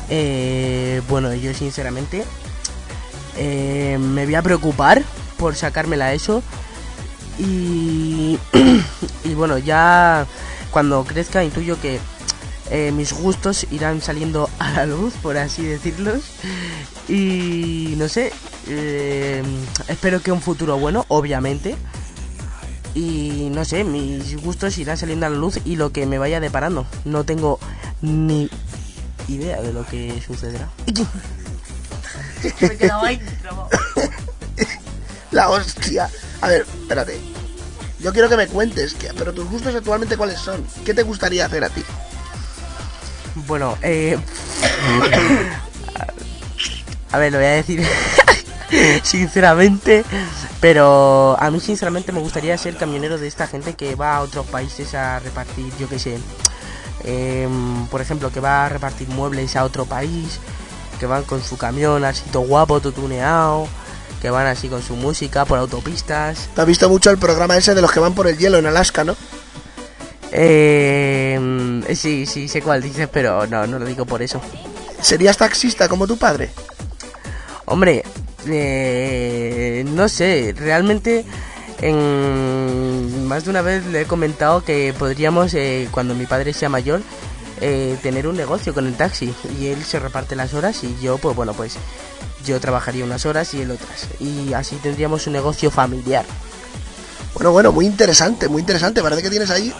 [0.09, 2.24] Eh, bueno, yo sinceramente
[3.36, 5.03] eh, me voy a preocupar
[5.36, 6.42] por sacármela eso.
[7.41, 8.38] Y,
[9.24, 10.26] y bueno, ya
[10.70, 11.99] cuando crezca intuyo que
[12.70, 16.22] eh, mis gustos irán saliendo a la luz, por así decirlos.
[17.09, 18.32] Y no sé,
[18.68, 19.43] eh,
[19.88, 21.76] espero que un futuro bueno, obviamente.
[22.95, 26.41] Y no sé, mis gustos irán saliendo a la luz y lo que me vaya
[26.41, 26.86] deparando.
[27.05, 27.59] No tengo
[28.03, 28.51] ni
[29.28, 30.68] idea de lo que sucederá.
[32.61, 33.20] Me he quedado ahí.
[35.30, 36.09] La hostia.
[36.41, 37.20] A ver, espérate.
[38.01, 40.64] Yo quiero que me cuentes, pero tus gustos actualmente cuáles son.
[40.84, 41.82] ¿Qué te gustaría hacer a ti?
[43.47, 44.18] Bueno, eh...
[47.12, 47.84] A ver, lo voy a decir
[49.03, 50.05] sinceramente,
[50.61, 54.47] pero a mí sinceramente me gustaría ser camionero de esta gente que va a otros
[54.47, 56.18] países a repartir, yo qué sé,
[57.03, 60.38] em, por ejemplo, que va a repartir muebles a otro país,
[61.01, 63.66] que van con su camión así todo guapo, todo tuneado,
[64.20, 66.48] que van así con su música por autopistas.
[66.54, 68.66] ¿Te has visto mucho el programa ese de los que van por el hielo en
[68.66, 69.16] Alaska, no?
[70.32, 74.40] Eh, sí, sí, sé cuál dices, pero no, no lo digo por eso.
[75.00, 76.50] ¿Serías taxista como tu padre?
[77.66, 78.04] Hombre,
[78.46, 81.24] eh, no sé, realmente
[81.80, 86.68] en más de una vez le he comentado que podríamos, eh, cuando mi padre sea
[86.68, 87.00] mayor,
[87.60, 91.18] eh, tener un negocio con el taxi y él se reparte las horas y yo,
[91.18, 91.76] pues bueno, pues
[92.45, 96.24] yo trabajaría unas horas y él otras y así tendríamos un negocio familiar.
[97.34, 99.03] Bueno, bueno, muy interesante, muy interesante.
[99.03, 99.72] Parece que tienes ahí.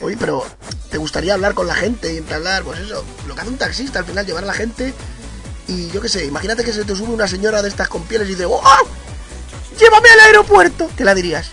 [0.00, 0.44] Oye, pero
[0.90, 4.00] ¿te gustaría hablar con la gente y entablar, pues eso, lo que hace un taxista
[4.00, 4.94] al final, llevar a la gente
[5.66, 8.28] y yo qué sé, imagínate que se te sube una señora de estas con pieles
[8.28, 8.62] y dice, ¡Oh!
[9.78, 10.90] ¡Llévame al aeropuerto!
[10.96, 11.48] ¿Qué la dirías?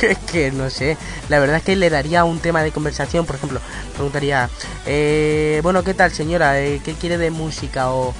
[0.02, 0.96] Es que no sé,
[1.28, 3.60] la verdad es que le daría un tema de conversación, por ejemplo,
[3.94, 4.48] preguntaría,
[4.86, 6.60] eh, bueno, ¿qué tal señora?
[6.60, 7.92] Eh, ¿Qué quiere de música?
[7.92, 8.14] O,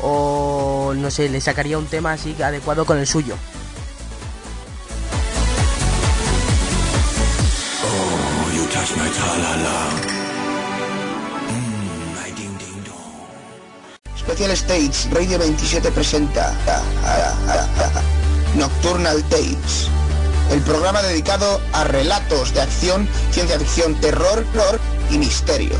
[0.00, 3.36] o no sé, le sacaría un tema así adecuado con el suyo.
[7.84, 10.20] Oh, you touch my tra-la-la.
[11.50, 11.90] Mm.
[14.20, 18.02] Special States, Radio 27 presenta ah, ah, ah,
[18.54, 19.88] Nocturnal Tales,
[20.50, 24.80] el programa dedicado a relatos de acción, ciencia ficción, terror, horror
[25.10, 25.74] y misterio.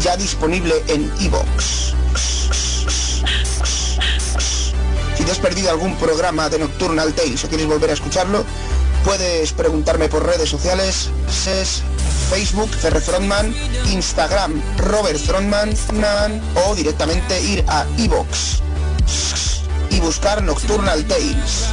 [0.00, 1.94] Ya disponible en iVoox.
[5.16, 8.44] Si te has perdido algún programa de Nocturnal Tales o quieres volver a escucharlo,
[9.04, 11.10] puedes preguntarme por redes sociales,
[11.46, 11.82] es
[12.30, 13.54] Facebook, Ferre Frontman,
[13.92, 15.74] Instagram, Robert Frontman,
[16.66, 18.62] o directamente ir a iVoox
[19.90, 21.68] y buscar Nocturnal Tales.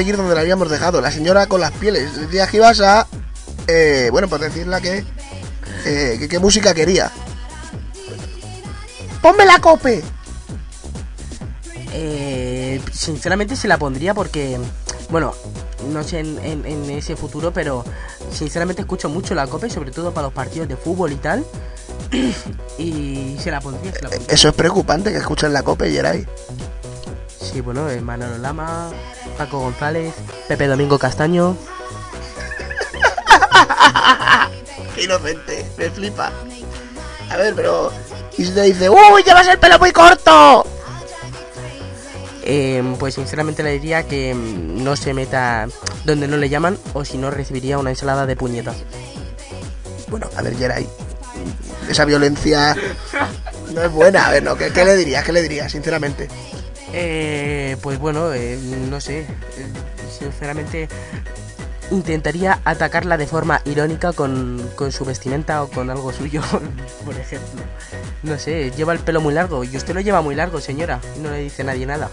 [0.00, 1.00] Seguir donde la habíamos dejado.
[1.00, 2.16] La señora con las pieles.
[2.16, 3.06] Decías que ibas a...
[3.66, 5.04] eh, bueno, pues decirle que...
[5.84, 7.10] eh, que qué música quería.
[9.20, 10.02] ¡Ponme la cope!
[11.92, 14.58] Eh, sinceramente se la pondría porque,
[15.10, 15.34] bueno,
[15.92, 17.84] no sé en, en- en ese futuro, pero
[18.32, 21.44] sinceramente escucho mucho la COPE, sobre todo para los partidos de fútbol y tal.
[22.78, 24.32] y se la pondría, se la pondría.
[24.34, 26.26] Eso es preocupante que escuchen la cope, Geray.
[27.40, 28.90] Sí, bueno, eh, Manolo Lama,
[29.38, 30.14] Paco González,
[30.46, 31.56] Pepe Domingo Castaño.
[34.94, 36.30] Qué inocente, me flipa.
[37.30, 37.90] A ver, pero...
[38.36, 40.66] Y si te dice, ¡Uy, llevas el pelo muy corto!
[42.42, 45.68] Eh, pues sinceramente le diría que mm, no se meta
[46.04, 48.76] donde no le llaman o si no recibiría una ensalada de puñetas.
[50.08, 50.88] Bueno, a ver, Geray.
[51.88, 52.76] Esa violencia
[53.72, 54.26] no es buena.
[54.26, 55.24] A ver, no, ¿qué, qué le dirías?
[55.24, 56.28] ¿Qué le dirías, sinceramente?
[56.92, 59.20] Eh, pues bueno, eh, no sé.
[59.20, 59.26] eh,
[60.18, 60.88] Sinceramente,
[61.90, 66.42] intentaría atacarla de forma irónica con, con su vestimenta o con algo suyo,
[67.04, 67.62] por ejemplo.
[68.22, 71.00] No sé, lleva el pelo muy largo y usted lo lleva muy largo, señora.
[71.22, 72.10] No le dice nadie nada.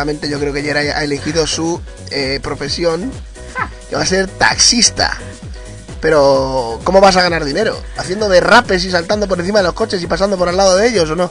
[0.00, 1.80] Definitivamente yo creo que Yeray ha elegido su
[2.10, 3.10] eh, profesión,
[3.88, 5.18] que va a ser taxista.
[6.00, 7.78] Pero, ¿cómo vas a ganar dinero?
[7.96, 10.88] ¿Haciendo derrapes y saltando por encima de los coches y pasando por al lado de
[10.88, 11.30] ellos o no?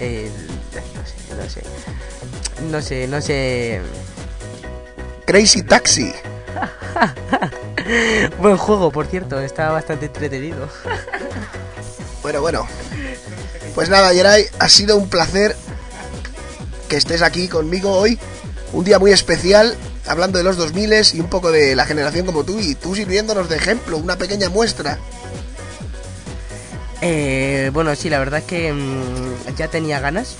[0.00, 0.30] Eh,
[0.74, 1.62] no sé, no sé.
[2.70, 3.80] No sé, no sé.
[5.24, 6.12] Crazy Taxi.
[8.38, 10.68] Buen juego, por cierto, está bastante entretenido.
[12.22, 12.66] Bueno, bueno.
[13.74, 15.56] Pues nada, Yeray, ha sido un placer
[16.96, 18.18] estés aquí conmigo hoy.
[18.72, 19.76] Un día muy especial,
[20.06, 23.48] hablando de los 2000 y un poco de la generación como tú, y tú sirviéndonos
[23.48, 24.98] de ejemplo, una pequeña muestra.
[27.00, 30.36] Eh, bueno, sí, la verdad es que mm, ya tenía ganas.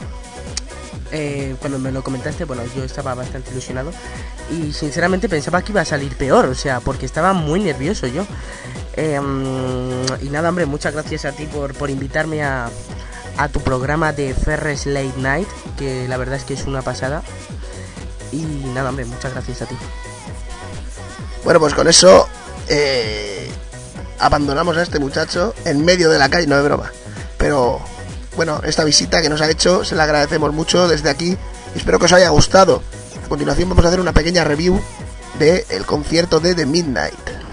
[1.12, 3.92] Eh, cuando me lo comentaste, bueno, yo estaba bastante ilusionado
[4.50, 8.26] y sinceramente pensaba que iba a salir peor, o sea, porque estaba muy nervioso yo.
[8.96, 12.68] Eh, mm, y nada, hombre, muchas gracias a ti por, por invitarme a,
[13.36, 17.22] a tu programa de Ferres Late Night, que la verdad es que es una pasada.
[18.32, 18.42] Y
[18.74, 19.76] nada, hombre, muchas gracias a ti.
[21.44, 22.28] Bueno, pues con eso
[22.68, 23.50] eh,
[24.18, 26.90] abandonamos a este muchacho en medio de la calle, no de broma.
[27.38, 27.80] Pero
[28.36, 31.36] bueno, esta visita que nos ha hecho se la agradecemos mucho desde aquí.
[31.74, 32.82] Espero que os haya gustado.
[33.24, 34.80] A continuación vamos a hacer una pequeña review
[35.38, 37.43] del el concierto de The Midnight.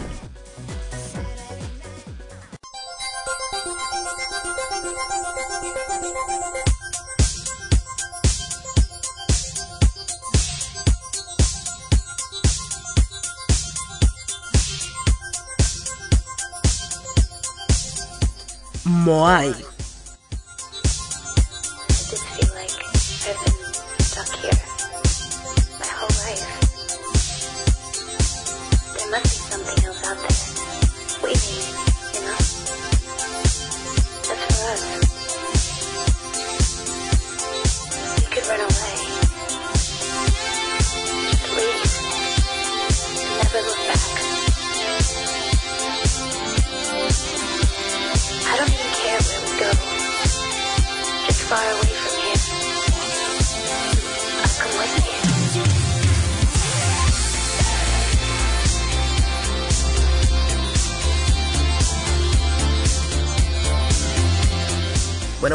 [19.12, 19.52] Moai.
[19.58, 19.71] just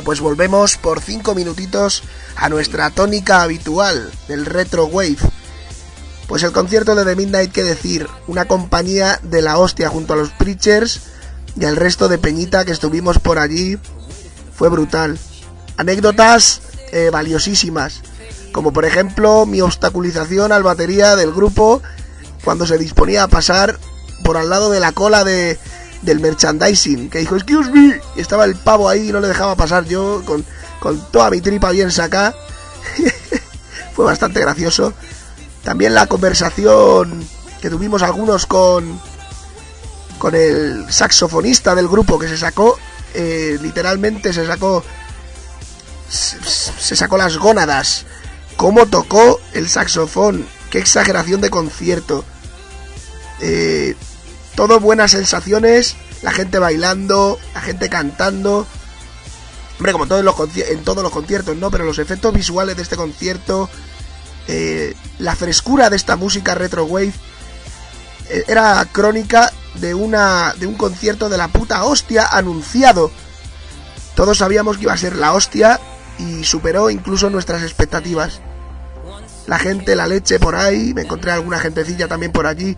[0.07, 2.05] pues volvemos por cinco minutitos
[2.37, 5.17] a nuestra tónica habitual del retro wave.
[6.29, 10.17] Pues el concierto de The Midnight, qué decir, una compañía de la hostia junto a
[10.17, 11.01] los Preachers
[11.57, 13.79] y al resto de Peñita que estuvimos por allí,
[14.55, 15.19] fue brutal.
[15.77, 16.61] Anécdotas
[16.93, 18.03] eh, valiosísimas,
[18.53, 21.83] como por ejemplo mi obstaculización al batería del grupo
[22.45, 23.77] cuando se disponía a pasar
[24.23, 25.59] por al lado de la cola de,
[26.07, 29.57] del merchandising, que dijo, excuse me, y estaba el pavo ahí y no le dejaba
[29.57, 30.45] pasar yo con,
[30.81, 32.35] con toda mi tripa bien sacada.
[33.95, 34.95] Fue bastante gracioso.
[35.63, 37.29] También la conversación
[37.61, 39.01] que tuvimos algunos con,
[40.19, 42.79] con el saxofonista del grupo que se sacó,
[43.15, 44.85] eh, literalmente se sacó,
[46.09, 48.07] se, se sacó las gónadas.
[48.57, 52.25] Cómo tocó el saxofón, qué exageración de concierto.
[53.41, 53.97] Eh,
[54.57, 58.67] todo buenas sensaciones, la gente bailando, la gente cantando.
[59.79, 61.71] Hombre, como todos los en todos los conciertos, ¿no?
[61.71, 63.69] Pero los efectos visuales de este concierto,
[64.49, 67.13] eh, la frescura de esta música retro wave,
[68.31, 73.11] eh, era crónica de una de un concierto de la puta hostia anunciado.
[74.15, 75.79] Todos sabíamos que iba a ser la hostia
[76.19, 78.41] y superó incluso nuestras expectativas.
[79.47, 82.75] La gente, la leche por ahí, me encontré alguna gentecilla también por allí.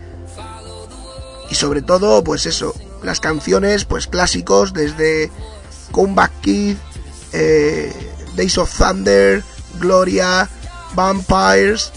[1.49, 5.31] Y sobre todo, pues eso, las canciones, pues clásicos, desde
[5.91, 6.77] Comeback Kid,
[7.33, 7.93] eh,
[8.35, 9.43] Days of Thunder,
[9.79, 10.49] Gloria,
[10.93, 11.91] Vampires,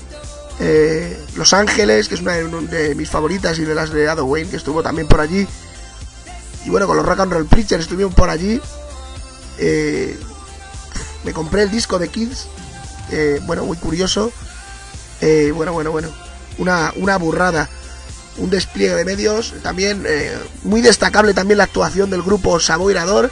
[0.61, 4.51] eh, Los Ángeles, que es una de, mis favoritas, y de las de Ado Wayne,
[4.51, 5.47] que estuvo también por allí.
[6.65, 8.61] Y bueno, con los Rock and Roll Preachers estuvieron por allí.
[9.59, 10.19] Eh,
[11.25, 12.47] me compré el disco de Kids,
[13.47, 14.33] bueno, muy curioso.
[15.21, 16.09] Bueno, bueno, bueno,
[16.59, 17.69] una, una burrada
[18.39, 19.55] un despliegue de medios.
[19.63, 23.31] También eh, muy destacable también la actuación del grupo Saboirador,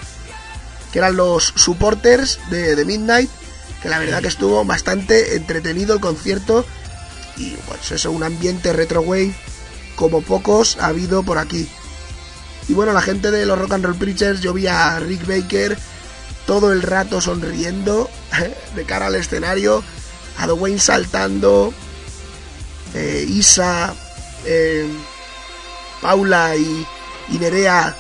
[0.93, 3.31] que eran los supporters de, de Midnight,
[3.83, 6.65] que la verdad que estuvo bastante entretenido el concierto
[7.37, 9.35] y pues eso, un ambiente retro wave
[9.97, 11.69] como pocos ha habido por aquí.
[12.69, 15.77] Y bueno, la gente de los Rock and Roll Preachers, yo vi a Rick Baker
[16.47, 18.11] todo el rato sonriendo
[18.77, 19.83] de cara al escenario,
[20.39, 21.73] a Dwayne saltando,
[22.95, 23.95] eh, Isa,
[24.45, 24.89] eh,
[26.01, 26.87] Paula y,
[27.39, 27.97] Nerea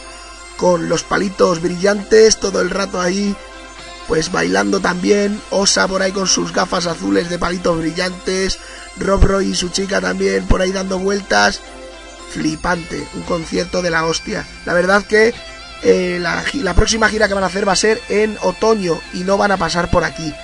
[0.57, 3.35] con los palitos brillantes todo el rato ahí
[4.09, 8.59] pues bailando también, Osa por ahí con sus gafas azules de palitos brillantes,
[8.97, 11.61] Rob Roy y su chica también por ahí dando vueltas,
[12.31, 14.45] flipante, un concierto de la hostia.
[14.65, 15.33] La verdad que
[15.83, 19.39] eh, la, próxima gira que van a hacer va a ser en otoño y no
[19.39, 20.35] van a pasar por aquí.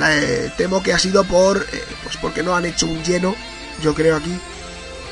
[0.00, 1.66] Eh, temo que ha sido por,
[2.04, 3.34] pues porque no han hecho un lleno,
[3.82, 4.38] yo creo aquí,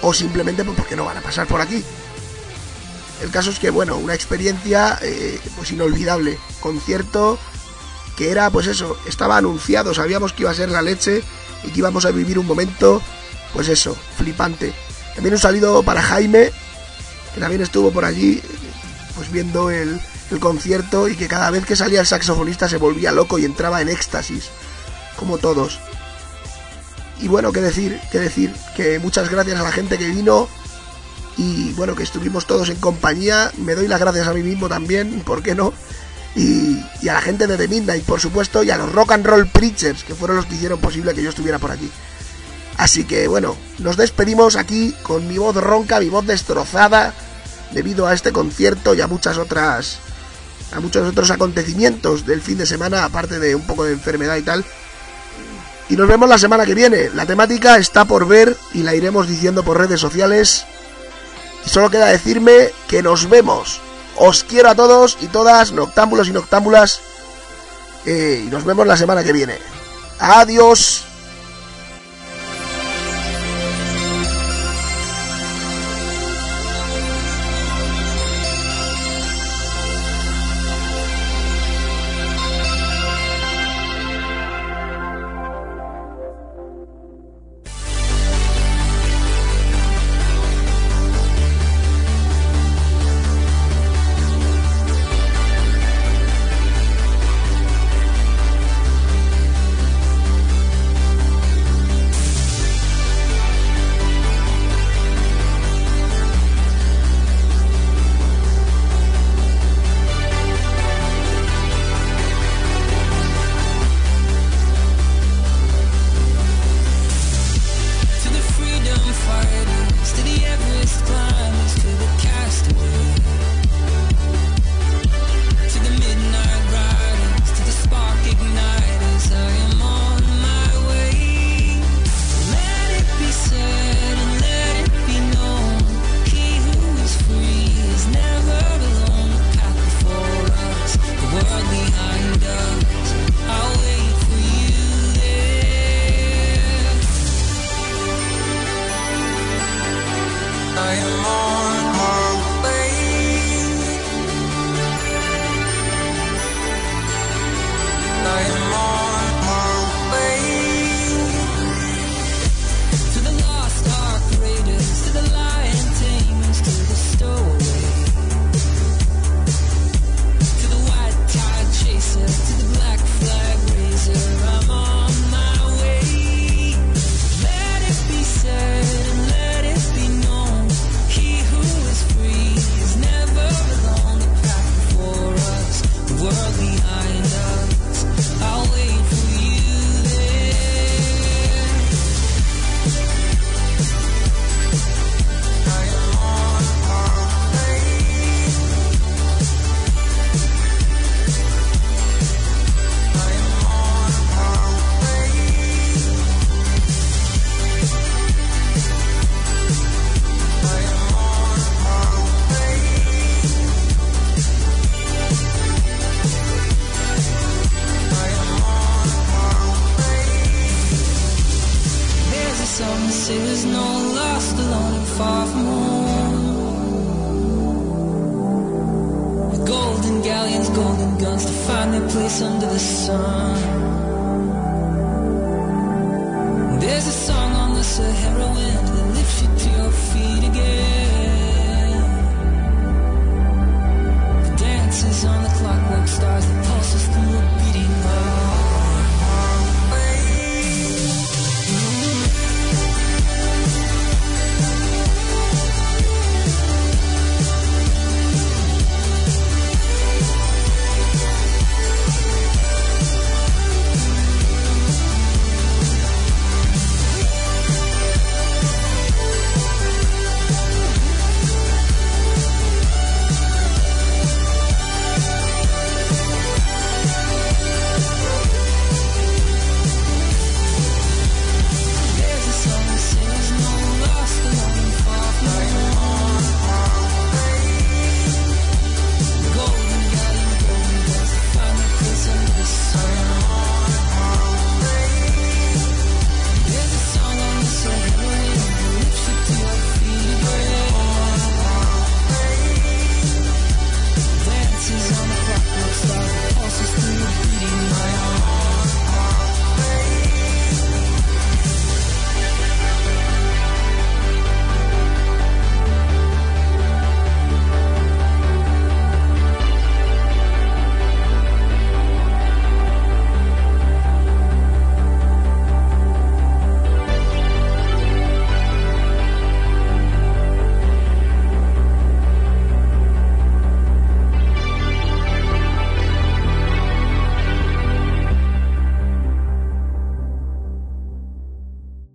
[0.02, 1.82] o simplemente pues porque no van a pasar por aquí.
[3.22, 6.38] El caso es que, bueno, una experiencia eh, pues inolvidable.
[6.60, 7.38] Concierto
[8.16, 11.22] que era, pues eso, estaba anunciado, sabíamos que iba a ser la leche
[11.64, 13.02] y que íbamos a vivir un momento,
[13.52, 14.72] pues eso, flipante.
[15.14, 16.50] También un saludo para Jaime,
[17.34, 18.42] que también estuvo por allí,
[19.14, 20.00] pues viendo el,
[20.30, 23.82] el concierto y que cada vez que salía el saxofonista se volvía loco y entraba
[23.82, 24.48] en éxtasis,
[25.16, 25.78] como todos.
[27.20, 30.48] Y bueno, qué decir, qué decir, que muchas gracias a la gente que vino
[31.38, 33.50] y bueno, que estuvimos todos en compañía.
[33.58, 35.72] Me doy las gracias a mí mismo también, ¿por qué no?
[36.34, 39.24] Y, y a la gente de The Midnight, por supuesto, y a los Rock and
[39.26, 41.90] Roll Preachers, que fueron los que hicieron posible que yo estuviera por aquí.
[42.76, 47.14] Así que bueno, nos despedimos aquí con mi voz ronca, mi voz destrozada,
[47.72, 49.98] debido a este concierto y a muchas otras.
[50.72, 54.42] a muchos otros acontecimientos del fin de semana, aparte de un poco de enfermedad y
[54.42, 54.64] tal.
[55.88, 57.10] Y nos vemos la semana que viene.
[57.14, 60.66] La temática está por ver y la iremos diciendo por redes sociales.
[61.64, 63.80] Y solo queda decirme que nos vemos.
[64.16, 67.00] Os quiero a todos y todas, noctámbulos y noctámbulas.
[68.04, 69.58] Eh, y nos vemos la semana que viene.
[70.18, 71.04] Adiós.